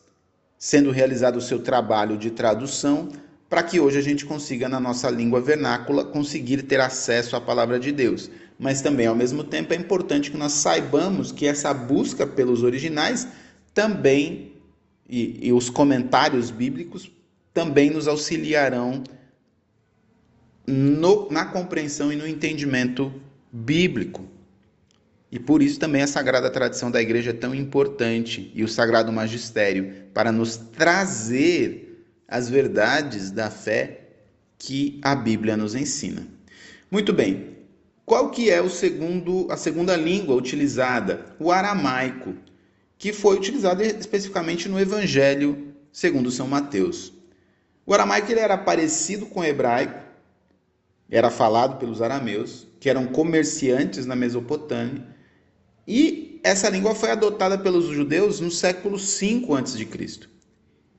sendo 0.59 0.91
realizado 0.91 1.37
o 1.37 1.43
seu 1.43 1.59
trabalho 1.59 2.17
de 2.17 2.31
tradução 2.31 3.09
para 3.49 3.63
que 3.63 3.79
hoje 3.79 3.99
a 3.99 4.03
gente 4.03 4.25
consiga, 4.25 4.69
na 4.69 4.81
nossa 4.81 5.09
língua 5.09 5.41
vernácula, 5.41 6.05
conseguir 6.05 6.63
ter 6.63 6.81
acesso 6.81 7.37
à 7.37 7.41
palavra 7.41 7.79
de 7.79 7.93
Deus. 7.93 8.31
Mas 8.59 8.81
também, 8.81 9.07
ao 9.07 9.15
mesmo 9.15 9.45
tempo, 9.45 9.75
é 9.75 9.77
importante 9.77 10.31
que 10.31 10.37
nós 10.37 10.53
saibamos 10.53 11.31
que 11.31 11.47
essa 11.47 11.75
busca 11.75 12.27
pelos 12.27 12.63
originais 12.63 13.29
também, 13.75 14.53
e, 15.09 15.49
e 15.49 15.53
os 15.53 15.69
comentários 15.69 16.51
bíblicos, 16.51 17.11
também 17.53 17.91
nos 17.91 18.09
auxiliarão 18.09 19.05
no, 20.67 21.31
na 21.31 21.45
compreensão 21.45 22.13
e 22.13 22.17
no 22.17 22.27
entendimento 22.27 23.13
bíblico. 23.53 24.27
E 25.31 25.39
por 25.39 25.63
isso 25.63 25.79
também 25.79 26.03
a 26.03 26.07
sagrada 26.07 26.51
tradição 26.51 26.91
da 26.91 27.01
igreja 27.01 27.31
é 27.31 27.35
tão 27.35 27.55
importante 27.55 28.51
e 28.55 28.65
o 28.65 28.69
sagrado 28.69 29.13
magistério 29.13 29.93
para 30.15 30.33
nos 30.33 30.57
trazer 30.57 32.05
as 32.27 32.49
verdades 32.49 33.31
da 33.31 33.51
fé 33.51 34.09
que 34.59 34.99
a 35.03 35.15
Bíblia 35.15 35.57
nos 35.57 35.75
ensina. 35.75 36.27
Muito 36.91 37.13
bem. 37.13 37.56
Qual 38.07 38.31
que 38.31 38.49
é 38.49 38.63
o 38.63 38.71
segundo 38.71 39.49
a 39.51 39.57
segunda 39.57 39.97
língua 39.97 40.37
utilizada? 40.37 41.35
O 41.41 41.51
aramaico, 41.51 42.35
que 42.97 43.13
foi 43.13 43.37
utilizado 43.37 43.83
especificamente 43.83 44.69
no 44.69 44.79
evangelho 44.79 45.75
segundo 45.91 46.31
São 46.31 46.47
Mateus. 46.47 47.13
O 47.85 47.93
aramaico 47.93 48.31
ele 48.31 48.39
era 48.39 48.57
parecido 48.57 49.27
com 49.27 49.41
o 49.41 49.45
hebraico, 49.45 50.01
era 51.11 51.31
falado 51.31 51.79
pelos 51.79 52.01
arameus, 52.01 52.69
que 52.79 52.89
eram 52.89 53.07
comerciantes 53.07 54.07
na 54.07 54.15
Mesopotâmia 54.15 55.05
e 55.87 56.41
essa 56.45 56.69
língua 56.69 56.95
foi 56.95 57.11
adotada 57.11 57.59
pelos 57.59 57.87
judeus 57.87 58.39
no 58.39 58.53
século 58.53 58.99
V 58.99 59.47
a.C. 59.53 60.29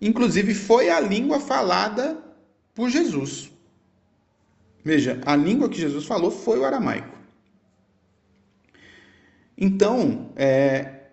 Inclusive 0.01 0.53
foi 0.53 0.89
a 0.89 0.99
língua 0.99 1.39
falada 1.39 2.17
por 2.75 2.89
Jesus. 2.89 3.49
Veja, 4.87 5.19
a 5.25 5.35
língua 5.35 5.67
que 5.67 5.81
Jesus 5.81 6.05
falou 6.05 6.31
foi 6.31 6.59
o 6.59 6.63
aramaico. 6.63 7.17
Então, 9.57 10.31
é, 10.33 11.07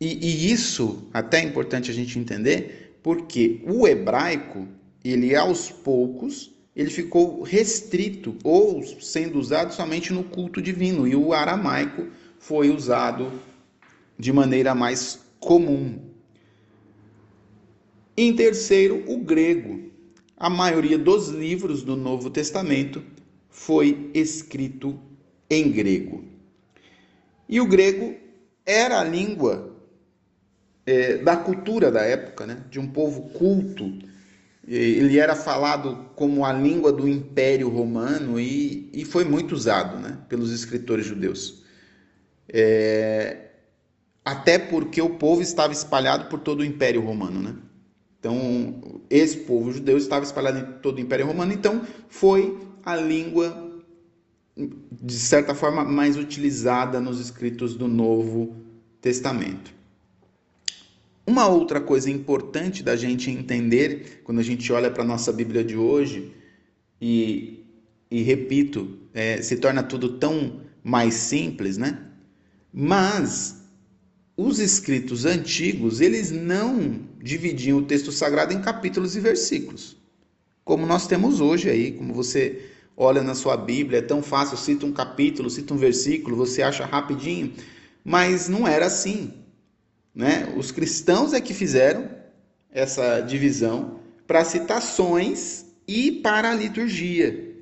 e, 0.00 0.26
e, 0.26 0.50
isso 0.50 1.06
até 1.12 1.40
é 1.40 1.44
importante 1.44 1.90
a 1.90 1.94
gente 1.94 2.18
entender, 2.18 2.98
porque 3.02 3.60
o 3.66 3.86
hebraico, 3.86 4.66
ele 5.04 5.36
aos 5.36 5.70
poucos, 5.70 6.50
ele 6.74 6.88
ficou 6.88 7.42
restrito 7.42 8.34
ou 8.42 8.82
sendo 9.02 9.38
usado 9.38 9.74
somente 9.74 10.10
no 10.10 10.24
culto 10.24 10.62
divino, 10.62 11.06
e 11.06 11.14
o 11.14 11.34
aramaico 11.34 12.06
foi 12.38 12.70
usado 12.70 13.30
de 14.18 14.32
maneira 14.32 14.74
mais 14.74 15.26
comum. 15.38 16.00
Em 18.16 18.34
terceiro, 18.34 19.04
o 19.06 19.18
grego. 19.18 19.94
A 20.36 20.50
maioria 20.50 20.98
dos 20.98 21.28
livros 21.28 21.82
do 21.82 21.96
Novo 21.96 22.28
Testamento 22.28 23.02
foi 23.48 24.10
escrito 24.12 24.98
em 25.48 25.70
grego. 25.70 26.24
E 27.48 27.60
o 27.60 27.66
grego 27.66 28.14
era 28.64 29.00
a 29.00 29.04
língua 29.04 29.74
é, 30.84 31.18
da 31.18 31.36
cultura 31.36 31.90
da 31.90 32.02
época, 32.02 32.46
né? 32.46 32.64
de 32.70 32.78
um 32.78 32.86
povo 32.86 33.30
culto. 33.30 33.98
Ele 34.66 35.18
era 35.18 35.36
falado 35.36 36.10
como 36.16 36.44
a 36.44 36.52
língua 36.52 36.92
do 36.92 37.08
Império 37.08 37.68
Romano 37.68 38.38
e, 38.38 38.90
e 38.92 39.04
foi 39.04 39.24
muito 39.24 39.54
usado 39.54 39.98
né? 39.98 40.18
pelos 40.28 40.52
escritores 40.52 41.06
judeus. 41.06 41.64
É, 42.48 43.46
até 44.24 44.58
porque 44.58 45.00
o 45.00 45.10
povo 45.10 45.40
estava 45.40 45.72
espalhado 45.72 46.28
por 46.28 46.40
todo 46.40 46.60
o 46.60 46.64
Império 46.64 47.00
Romano, 47.00 47.40
né? 47.40 47.54
Então, 48.18 48.80
esse 49.10 49.38
povo 49.38 49.72
judeu 49.72 49.96
estava 49.96 50.24
espalhado 50.24 50.58
em 50.58 50.80
todo 50.80 50.98
o 50.98 51.00
Império 51.00 51.26
Romano, 51.26 51.52
então 51.52 51.82
foi 52.08 52.58
a 52.84 52.96
língua 52.96 53.66
de 54.56 55.18
certa 55.18 55.54
forma 55.54 55.84
mais 55.84 56.16
utilizada 56.16 57.00
nos 57.00 57.20
escritos 57.20 57.74
do 57.74 57.86
Novo 57.86 58.56
Testamento. 59.00 59.74
Uma 61.26 61.46
outra 61.48 61.80
coisa 61.80 62.10
importante 62.10 62.82
da 62.82 62.96
gente 62.96 63.30
entender 63.30 64.20
quando 64.24 64.38
a 64.38 64.42
gente 64.42 64.72
olha 64.72 64.90
para 64.90 65.02
a 65.02 65.06
nossa 65.06 65.32
Bíblia 65.32 65.64
de 65.64 65.76
hoje, 65.76 66.32
e, 67.00 67.64
e 68.10 68.22
repito, 68.22 68.98
é, 69.12 69.42
se 69.42 69.56
torna 69.56 69.82
tudo 69.82 70.18
tão 70.18 70.60
mais 70.82 71.14
simples, 71.14 71.76
né? 71.76 71.98
Mas 72.72 73.55
os 74.36 74.58
escritos 74.58 75.24
antigos, 75.24 76.00
eles 76.00 76.30
não 76.30 77.00
dividiam 77.22 77.78
o 77.78 77.84
texto 77.84 78.12
sagrado 78.12 78.52
em 78.52 78.60
capítulos 78.60 79.16
e 79.16 79.20
versículos, 79.20 79.96
como 80.64 80.84
nós 80.84 81.06
temos 81.06 81.40
hoje 81.40 81.70
aí, 81.70 81.92
como 81.92 82.12
você 82.12 82.70
olha 82.96 83.22
na 83.22 83.34
sua 83.34 83.56
Bíblia, 83.56 84.00
é 84.00 84.02
tão 84.02 84.22
fácil, 84.22 84.56
cita 84.56 84.84
um 84.84 84.92
capítulo, 84.92 85.48
cita 85.48 85.72
um 85.72 85.76
versículo, 85.76 86.36
você 86.36 86.60
acha 86.60 86.84
rapidinho, 86.84 87.52
mas 88.04 88.48
não 88.48 88.66
era 88.66 88.86
assim, 88.86 89.32
né? 90.14 90.52
Os 90.56 90.70
cristãos 90.70 91.32
é 91.32 91.40
que 91.40 91.54
fizeram 91.54 92.10
essa 92.70 93.20
divisão 93.20 94.00
para 94.26 94.44
citações 94.44 95.66
e 95.86 96.10
para 96.10 96.50
a 96.50 96.54
liturgia. 96.54 97.54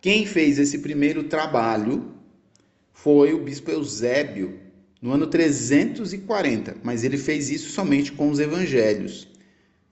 Quem 0.00 0.26
fez 0.26 0.58
esse 0.58 0.78
primeiro 0.78 1.24
trabalho 1.24 2.12
foi 2.92 3.34
o 3.34 3.42
bispo 3.42 3.70
Eusébio, 3.70 4.58
no 5.02 5.10
ano 5.10 5.26
340, 5.26 6.76
mas 6.84 7.02
ele 7.02 7.18
fez 7.18 7.50
isso 7.50 7.70
somente 7.72 8.12
com 8.12 8.30
os 8.30 8.38
evangelhos. 8.38 9.26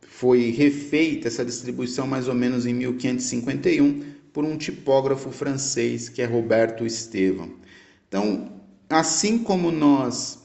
foi 0.00 0.50
refeita 0.50 1.28
essa 1.28 1.44
distribuição 1.44 2.06
mais 2.06 2.26
ou 2.26 2.34
menos 2.34 2.66
em 2.66 2.74
1551 2.74 4.14
por 4.32 4.44
um 4.44 4.56
tipógrafo 4.56 5.30
francês 5.30 6.08
que 6.08 6.20
é 6.20 6.26
Roberto 6.26 6.84
Estevam. 6.84 7.54
Então, 8.08 8.52
assim 8.88 9.38
como 9.38 9.70
nós 9.70 10.38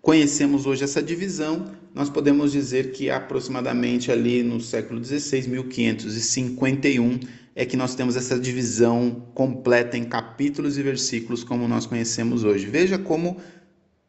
conhecemos 0.00 0.66
hoje 0.66 0.84
essa 0.84 1.02
divisão, 1.02 1.72
nós 1.94 2.08
podemos 2.08 2.52
dizer 2.52 2.92
que 2.92 3.10
aproximadamente 3.10 4.10
ali 4.10 4.42
no 4.42 4.60
século 4.60 5.04
XVI, 5.04 5.48
1551, 5.48 7.20
é 7.54 7.66
que 7.66 7.76
nós 7.76 7.94
temos 7.94 8.16
essa 8.16 8.38
divisão 8.38 9.28
completa 9.34 9.96
em 9.98 10.04
capítulos 10.04 10.78
e 10.78 10.82
versículos 10.82 11.44
como 11.44 11.68
nós 11.68 11.84
conhecemos 11.84 12.44
hoje. 12.44 12.66
Veja 12.66 12.98
como 12.98 13.38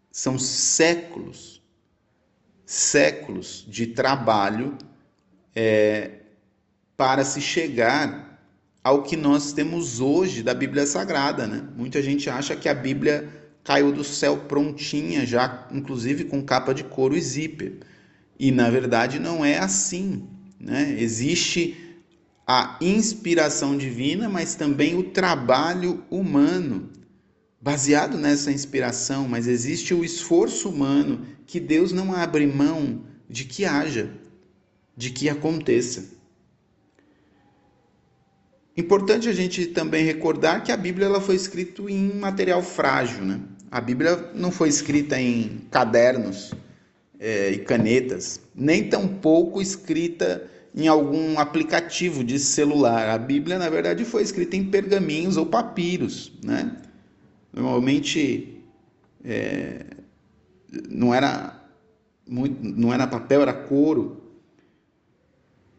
são 0.10 0.40
séculos, 0.40 1.62
séculos 2.66 3.66
de 3.68 3.88
trabalho 3.88 4.78
é, 5.54 6.20
para 6.96 7.26
se 7.26 7.42
chegar 7.42 8.40
ao 8.82 9.04
que 9.04 9.18
nós 9.18 9.52
temos 9.52 10.00
hoje 10.00 10.42
da 10.42 10.54
Bíblia 10.54 10.86
Sagrada. 10.86 11.46
Né? 11.46 11.68
Muita 11.76 12.02
gente 12.02 12.30
acha 12.30 12.56
que 12.56 12.70
a 12.70 12.74
Bíblia 12.74 13.43
caiu 13.64 13.92
do 13.92 14.04
céu 14.04 14.38
prontinha, 14.48 15.26
já 15.26 15.68
inclusive 15.72 16.26
com 16.26 16.44
capa 16.44 16.74
de 16.74 16.84
couro 16.84 17.16
e 17.16 17.22
zíper. 17.22 17.80
E 18.40 18.52
na 18.52 18.70
verdade 18.70 19.20
não 19.20 19.44
é 19.44 19.58
assim. 19.58 20.24
Né? 20.60 20.96
Existe 21.00 21.78
a 22.46 22.78
inspiração 22.82 23.78
divina, 23.78 24.28
mas 24.28 24.56
também 24.56 24.98
o 24.98 25.04
trabalho 25.04 26.04
humano 26.10 26.90
baseado 27.62 28.18
nessa 28.18 28.52
inspiração, 28.52 29.28
mas 29.28 29.48
existe 29.48 29.94
o 29.94 30.04
esforço 30.04 30.68
humano 30.68 31.26
que 31.48 31.62
Deus 31.62 31.94
não 31.94 32.14
abre 32.14 32.46
mão 32.46 33.04
de 33.30 33.46
que 33.46 33.64
haja, 33.64 34.12
de 34.98 35.10
que 35.10 35.30
aconteça. 35.30 36.12
Importante 38.76 39.30
a 39.30 39.34
gente 39.34 39.68
também 39.68 40.04
recordar 40.04 40.64
que 40.64 40.72
a 40.72 40.78
Bíblia 40.78 41.06
ela 41.06 41.22
foi 41.22 41.36
escrita 41.36 41.84
em 41.84 42.12
material 42.16 42.64
frágil, 42.64 43.24
né? 43.24 43.40
A 43.70 43.80
Bíblia 43.80 44.32
não 44.34 44.52
foi 44.52 44.68
escrita 44.68 45.20
em 45.20 45.62
cadernos 45.70 46.54
é, 47.20 47.52
e 47.52 47.60
canetas, 47.60 48.42
nem 48.56 48.90
tampouco 48.90 49.62
escrita 49.62 50.50
em 50.76 50.88
algum 50.88 51.38
aplicativo 51.38 52.24
de 52.24 52.40
celular. 52.40 53.10
A 53.10 53.18
Bíblia, 53.18 53.60
na 53.60 53.70
verdade, 53.70 54.04
foi 54.04 54.24
escrita 54.24 54.56
em 54.56 54.66
pergaminhos 54.66 55.38
ou 55.38 55.46
papiros, 55.46 56.32
né? 56.44 56.76
Normalmente 57.54 58.60
é, 59.24 59.86
não 60.90 61.14
era 61.14 61.64
muito, 62.28 62.58
não 62.64 62.92
era 62.92 63.06
papel, 63.06 63.44
era 63.44 63.54
couro. 63.54 64.24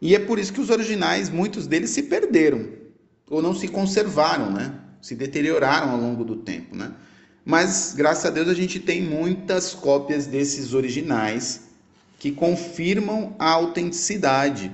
E 0.01 0.15
é 0.15 0.19
por 0.19 0.39
isso 0.39 0.53
que 0.53 0.61
os 0.61 0.69
originais, 0.69 1.29
muitos 1.29 1.67
deles 1.67 1.89
se 1.89 2.03
perderam 2.03 2.84
ou 3.29 3.41
não 3.41 3.53
se 3.53 3.67
conservaram, 3.67 4.51
né? 4.51 4.73
Se 5.01 5.15
deterioraram 5.15 5.91
ao 5.91 5.97
longo 5.97 6.23
do 6.23 6.35
tempo, 6.37 6.75
né? 6.75 6.93
Mas 7.43 7.93
graças 7.95 8.25
a 8.25 8.29
Deus 8.29 8.47
a 8.49 8.53
gente 8.53 8.79
tem 8.79 9.01
muitas 9.01 9.73
cópias 9.73 10.25
desses 10.25 10.73
originais 10.73 11.65
que 12.17 12.31
confirmam 12.31 13.35
a 13.37 13.51
autenticidade 13.51 14.71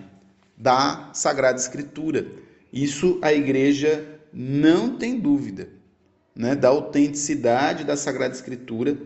da 0.58 1.10
Sagrada 1.14 1.60
Escritura. 1.60 2.28
Isso 2.72 3.20
a 3.22 3.34
igreja 3.34 4.06
não 4.32 4.96
tem 4.96 5.20
dúvida, 5.20 5.68
né, 6.34 6.56
da 6.56 6.70
autenticidade 6.70 7.84
da 7.84 7.98
Sagrada 7.98 8.34
Escritura 8.34 8.98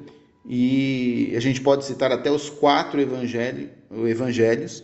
e 0.48 1.34
a 1.36 1.40
gente 1.40 1.60
pode 1.60 1.86
citar 1.86 2.12
até 2.12 2.30
os 2.30 2.50
quatro 2.50 3.02
evangelhos 3.02 4.84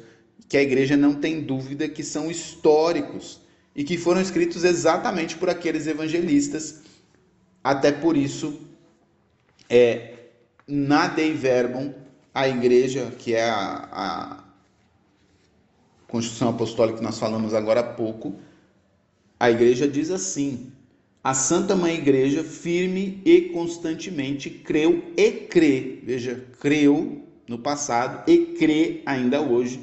que 0.50 0.58
a 0.58 0.62
igreja 0.64 0.98
não 0.98 1.14
tem 1.14 1.42
dúvida 1.42 1.88
que 1.88 2.04
são 2.04 2.32
históricos 2.32 3.42
e 3.76 3.84
que 3.84 3.98
foram 3.98 4.22
escritos 4.22 4.64
exatamente 4.64 5.38
por 5.38 5.50
aqueles 5.50 5.88
evangelistas. 5.88 6.82
Até 7.64 7.92
por 7.92 8.18
isso 8.18 8.60
é 9.70 10.16
na 10.68 11.08
Dei 11.08 11.34
Verbum, 11.34 11.94
a 12.34 12.48
igreja, 12.48 13.12
que 13.18 13.34
é 13.34 13.50
a, 13.50 13.90
a 13.92 14.44
Constituição 16.08 16.50
Apostólica 16.50 16.98
que 16.98 17.04
nós 17.04 17.20
falamos 17.20 17.54
agora 17.54 17.80
há 17.80 17.84
pouco, 17.84 18.36
a 19.40 19.50
igreja 19.50 19.88
diz 19.88 20.12
assim: 20.12 20.72
a 21.24 21.34
Santa 21.34 21.76
Mãe 21.76 21.96
Igreja, 21.96 22.44
firme 22.44 23.22
e 23.24 23.42
constantemente, 23.54 24.50
creu 24.50 25.04
e 25.16 25.32
crê, 25.32 26.00
veja, 26.04 26.46
creu 26.60 27.24
no 27.48 27.60
passado 27.60 28.30
e 28.30 28.56
crê 28.58 29.02
ainda 29.06 29.42
hoje, 29.42 29.80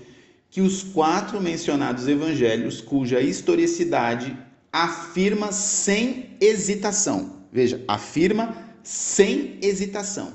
que 0.51 0.61
os 0.61 0.83
quatro 0.83 1.41
mencionados 1.41 2.09
evangelhos, 2.09 2.81
cuja 2.81 3.21
historicidade 3.21 4.37
afirma 4.73 5.53
sem 5.53 6.37
hesitação, 6.41 7.45
veja, 7.53 7.83
afirma 7.87 8.57
sem 8.83 9.59
hesitação. 9.61 10.33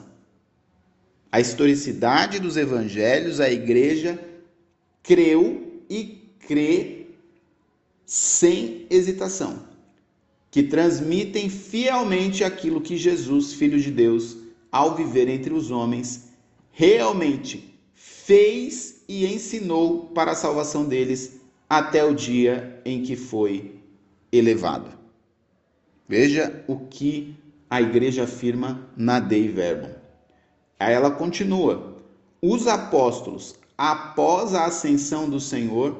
A 1.31 1.39
historicidade 1.39 2.39
dos 2.39 2.57
evangelhos, 2.57 3.39
a 3.39 3.49
igreja 3.49 4.19
creu 5.01 5.81
e 5.89 6.21
crê 6.47 7.07
sem 8.05 8.85
hesitação. 8.89 9.73
que 10.53 10.61
transmitem 10.61 11.49
fielmente 11.49 12.43
aquilo 12.43 12.79
que 12.79 12.95
Jesus, 12.95 13.53
Filho 13.53 13.79
de 13.79 13.89
Deus, 13.89 14.37
ao 14.71 14.95
viver 14.95 15.27
entre 15.27 15.51
os 15.51 15.71
homens, 15.71 16.29
realmente 16.71 17.73
fez 17.95 18.92
e 19.07 19.25
ensinou 19.25 20.07
para 20.07 20.31
a 20.31 20.35
salvação 20.35 20.85
deles 20.85 21.39
até 21.69 22.03
o 22.03 22.13
dia 22.13 22.81
em 22.85 23.01
que 23.03 23.15
foi 23.15 23.79
elevado. 24.31 24.89
Veja 26.07 26.63
o 26.67 26.77
que 26.77 27.35
a 27.69 27.81
igreja 27.81 28.23
afirma 28.23 28.87
na 28.95 29.19
Dei 29.19 29.47
Verbum. 29.47 29.89
Aí 30.79 30.93
ela 30.93 31.11
continua: 31.11 31.97
os 32.41 32.67
apóstolos, 32.67 33.55
após 33.77 34.53
a 34.53 34.65
ascensão 34.65 35.29
do 35.29 35.39
Senhor, 35.39 35.97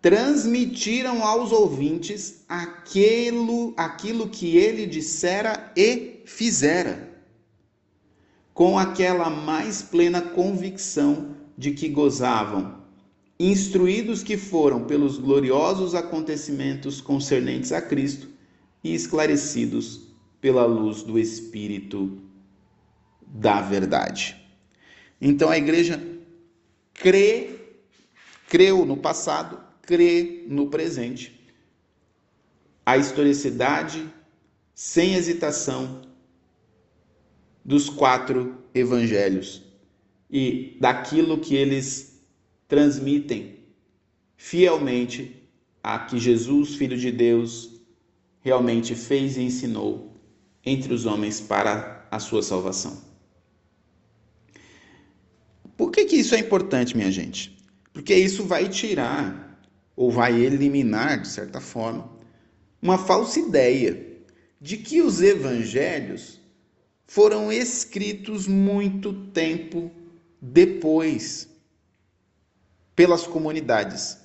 transmitiram 0.00 1.24
aos 1.24 1.52
ouvintes 1.52 2.44
aquilo, 2.48 3.74
aquilo 3.76 4.28
que 4.28 4.56
ele 4.56 4.86
dissera 4.86 5.72
e 5.76 6.20
fizera, 6.24 7.10
com 8.54 8.78
aquela 8.78 9.28
mais 9.28 9.82
plena 9.82 10.20
convicção 10.20 11.35
de 11.56 11.70
que 11.70 11.88
gozavam, 11.88 12.82
instruídos 13.38 14.22
que 14.22 14.36
foram 14.36 14.84
pelos 14.84 15.18
gloriosos 15.18 15.94
acontecimentos 15.94 17.00
concernentes 17.00 17.72
a 17.72 17.80
Cristo 17.80 18.28
e 18.84 18.94
esclarecidos 18.94 20.08
pela 20.40 20.64
luz 20.64 21.02
do 21.02 21.18
Espírito 21.18 22.20
da 23.26 23.60
verdade. 23.60 24.36
Então 25.20 25.48
a 25.48 25.56
igreja 25.56 26.00
crê, 26.92 27.50
creu 28.48 28.84
no 28.84 28.96
passado, 28.96 29.58
crê 29.82 30.44
no 30.48 30.68
presente. 30.68 31.34
A 32.84 32.96
historicidade, 32.96 34.06
sem 34.74 35.14
hesitação, 35.14 36.02
dos 37.64 37.90
quatro 37.90 38.62
evangelhos 38.72 39.65
e 40.30 40.76
daquilo 40.80 41.38
que 41.38 41.54
eles 41.54 42.20
transmitem 42.68 43.56
fielmente 44.36 45.48
a 45.82 45.98
que 45.98 46.18
Jesus, 46.18 46.74
Filho 46.74 46.96
de 46.96 47.12
Deus, 47.12 47.80
realmente 48.40 48.94
fez 48.94 49.36
e 49.36 49.42
ensinou 49.42 50.16
entre 50.64 50.92
os 50.92 51.06
homens 51.06 51.40
para 51.40 52.06
a 52.10 52.18
sua 52.18 52.42
salvação. 52.42 53.00
Por 55.76 55.90
que, 55.90 56.04
que 56.06 56.16
isso 56.16 56.34
é 56.34 56.38
importante, 56.38 56.96
minha 56.96 57.10
gente? 57.10 57.56
Porque 57.92 58.14
isso 58.14 58.44
vai 58.44 58.68
tirar 58.68 59.60
ou 59.94 60.10
vai 60.10 60.40
eliminar, 60.40 61.20
de 61.20 61.28
certa 61.28 61.60
forma, 61.60 62.10
uma 62.80 62.98
falsa 62.98 63.38
ideia 63.40 64.06
de 64.60 64.76
que 64.76 65.00
os 65.02 65.20
evangelhos 65.20 66.40
foram 67.06 67.52
escritos 67.52 68.46
muito 68.46 69.12
tempo 69.30 69.90
depois 70.52 71.48
pelas 72.94 73.26
comunidades. 73.26 74.18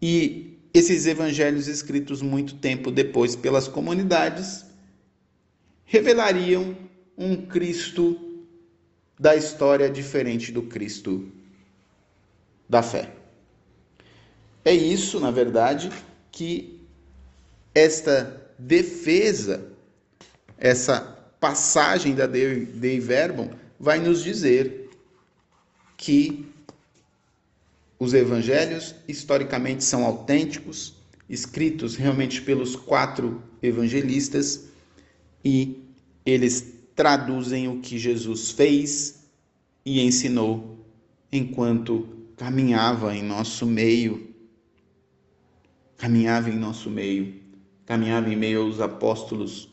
E 0.00 0.58
esses 0.72 1.06
evangelhos 1.06 1.66
escritos 1.66 2.22
muito 2.22 2.56
tempo 2.56 2.90
depois 2.90 3.34
pelas 3.34 3.66
comunidades 3.66 4.64
revelariam 5.84 6.76
um 7.16 7.46
Cristo 7.46 8.44
da 9.18 9.34
história 9.34 9.90
diferente 9.90 10.52
do 10.52 10.62
Cristo 10.62 11.32
da 12.68 12.82
fé. 12.82 13.12
É 14.64 14.72
isso, 14.72 15.18
na 15.18 15.30
verdade, 15.30 15.90
que 16.30 16.80
esta 17.74 18.52
defesa, 18.58 19.72
essa 20.58 21.17
passagem 21.40 22.14
da 22.14 22.26
Dei 22.26 23.00
Verbum 23.00 23.50
vai 23.78 23.98
nos 23.98 24.22
dizer 24.22 24.90
que 25.96 26.46
os 27.98 28.14
evangelhos 28.14 28.94
historicamente 29.06 29.82
são 29.82 30.04
autênticos, 30.04 30.94
escritos 31.28 31.96
realmente 31.96 32.40
pelos 32.42 32.76
quatro 32.76 33.42
evangelistas 33.62 34.68
e 35.44 35.82
eles 36.24 36.74
traduzem 36.94 37.68
o 37.68 37.80
que 37.80 37.98
Jesus 37.98 38.50
fez 38.50 39.24
e 39.84 40.00
ensinou 40.00 40.84
enquanto 41.32 42.08
caminhava 42.36 43.14
em 43.14 43.22
nosso 43.22 43.66
meio, 43.66 44.34
caminhava 45.96 46.50
em 46.50 46.56
nosso 46.56 46.88
meio, 46.88 47.34
caminhava 47.84 48.32
em 48.32 48.36
meio 48.36 48.62
aos 48.62 48.80
apóstolos 48.80 49.68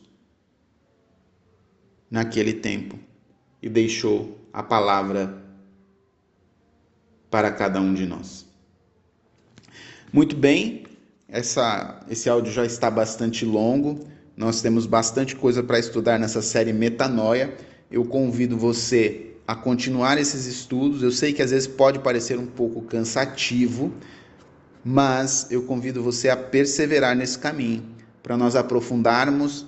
naquele 2.10 2.54
tempo 2.54 2.98
e 3.62 3.68
deixou 3.68 4.38
a 4.52 4.62
palavra 4.62 5.42
para 7.30 7.50
cada 7.50 7.80
um 7.80 7.92
de 7.92 8.06
nós. 8.06 8.46
Muito 10.12 10.36
bem, 10.36 10.84
essa, 11.28 12.00
esse 12.08 12.28
áudio 12.28 12.52
já 12.52 12.64
está 12.64 12.90
bastante 12.90 13.44
longo, 13.44 14.06
nós 14.36 14.60
temos 14.60 14.86
bastante 14.86 15.34
coisa 15.34 15.62
para 15.62 15.78
estudar 15.78 16.18
nessa 16.18 16.42
série 16.42 16.72
Metanoia. 16.72 17.56
Eu 17.90 18.04
convido 18.04 18.56
você 18.56 19.34
a 19.46 19.54
continuar 19.54 20.18
esses 20.18 20.44
estudos. 20.46 21.02
Eu 21.02 21.10
sei 21.10 21.32
que 21.32 21.40
às 21.40 21.52
vezes 21.52 21.66
pode 21.66 22.00
parecer 22.00 22.38
um 22.38 22.46
pouco 22.46 22.82
cansativo, 22.82 23.94
mas 24.84 25.46
eu 25.50 25.62
convido 25.62 26.02
você 26.02 26.28
a 26.28 26.36
perseverar 26.36 27.16
nesse 27.16 27.38
caminho 27.38 27.82
para 28.22 28.36
nós 28.36 28.56
aprofundarmos 28.56 29.66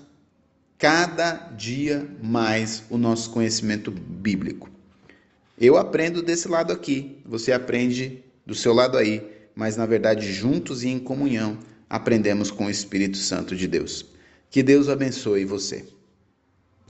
cada 0.79 1.33
dia 1.57 2.09
mais 2.23 2.85
o 2.88 2.97
nosso 2.97 3.31
conhecimento 3.31 3.91
bíblico. 3.91 4.71
Eu 5.61 5.77
aprendo 5.77 6.23
desse 6.23 6.47
lado 6.47 6.73
aqui, 6.73 7.19
você 7.27 7.51
aprende 7.51 8.23
do 8.47 8.55
seu 8.55 8.73
lado 8.73 8.97
aí, 8.97 9.27
mas 9.57 9.77
na 9.77 9.85
verdade 9.85 10.33
juntos 10.33 10.85
e 10.85 10.88
em 10.88 11.01
comunhão 11.01 11.59
aprendemos 11.91 12.53
com 12.53 12.67
o 12.67 12.71
Espírito 12.71 13.17
Santo 13.17 13.57
de 13.57 13.67
Deus. 13.67 14.07
Que 14.49 14.62
Deus 14.62 14.88
abençoe 14.88 15.45
você. 15.45 15.85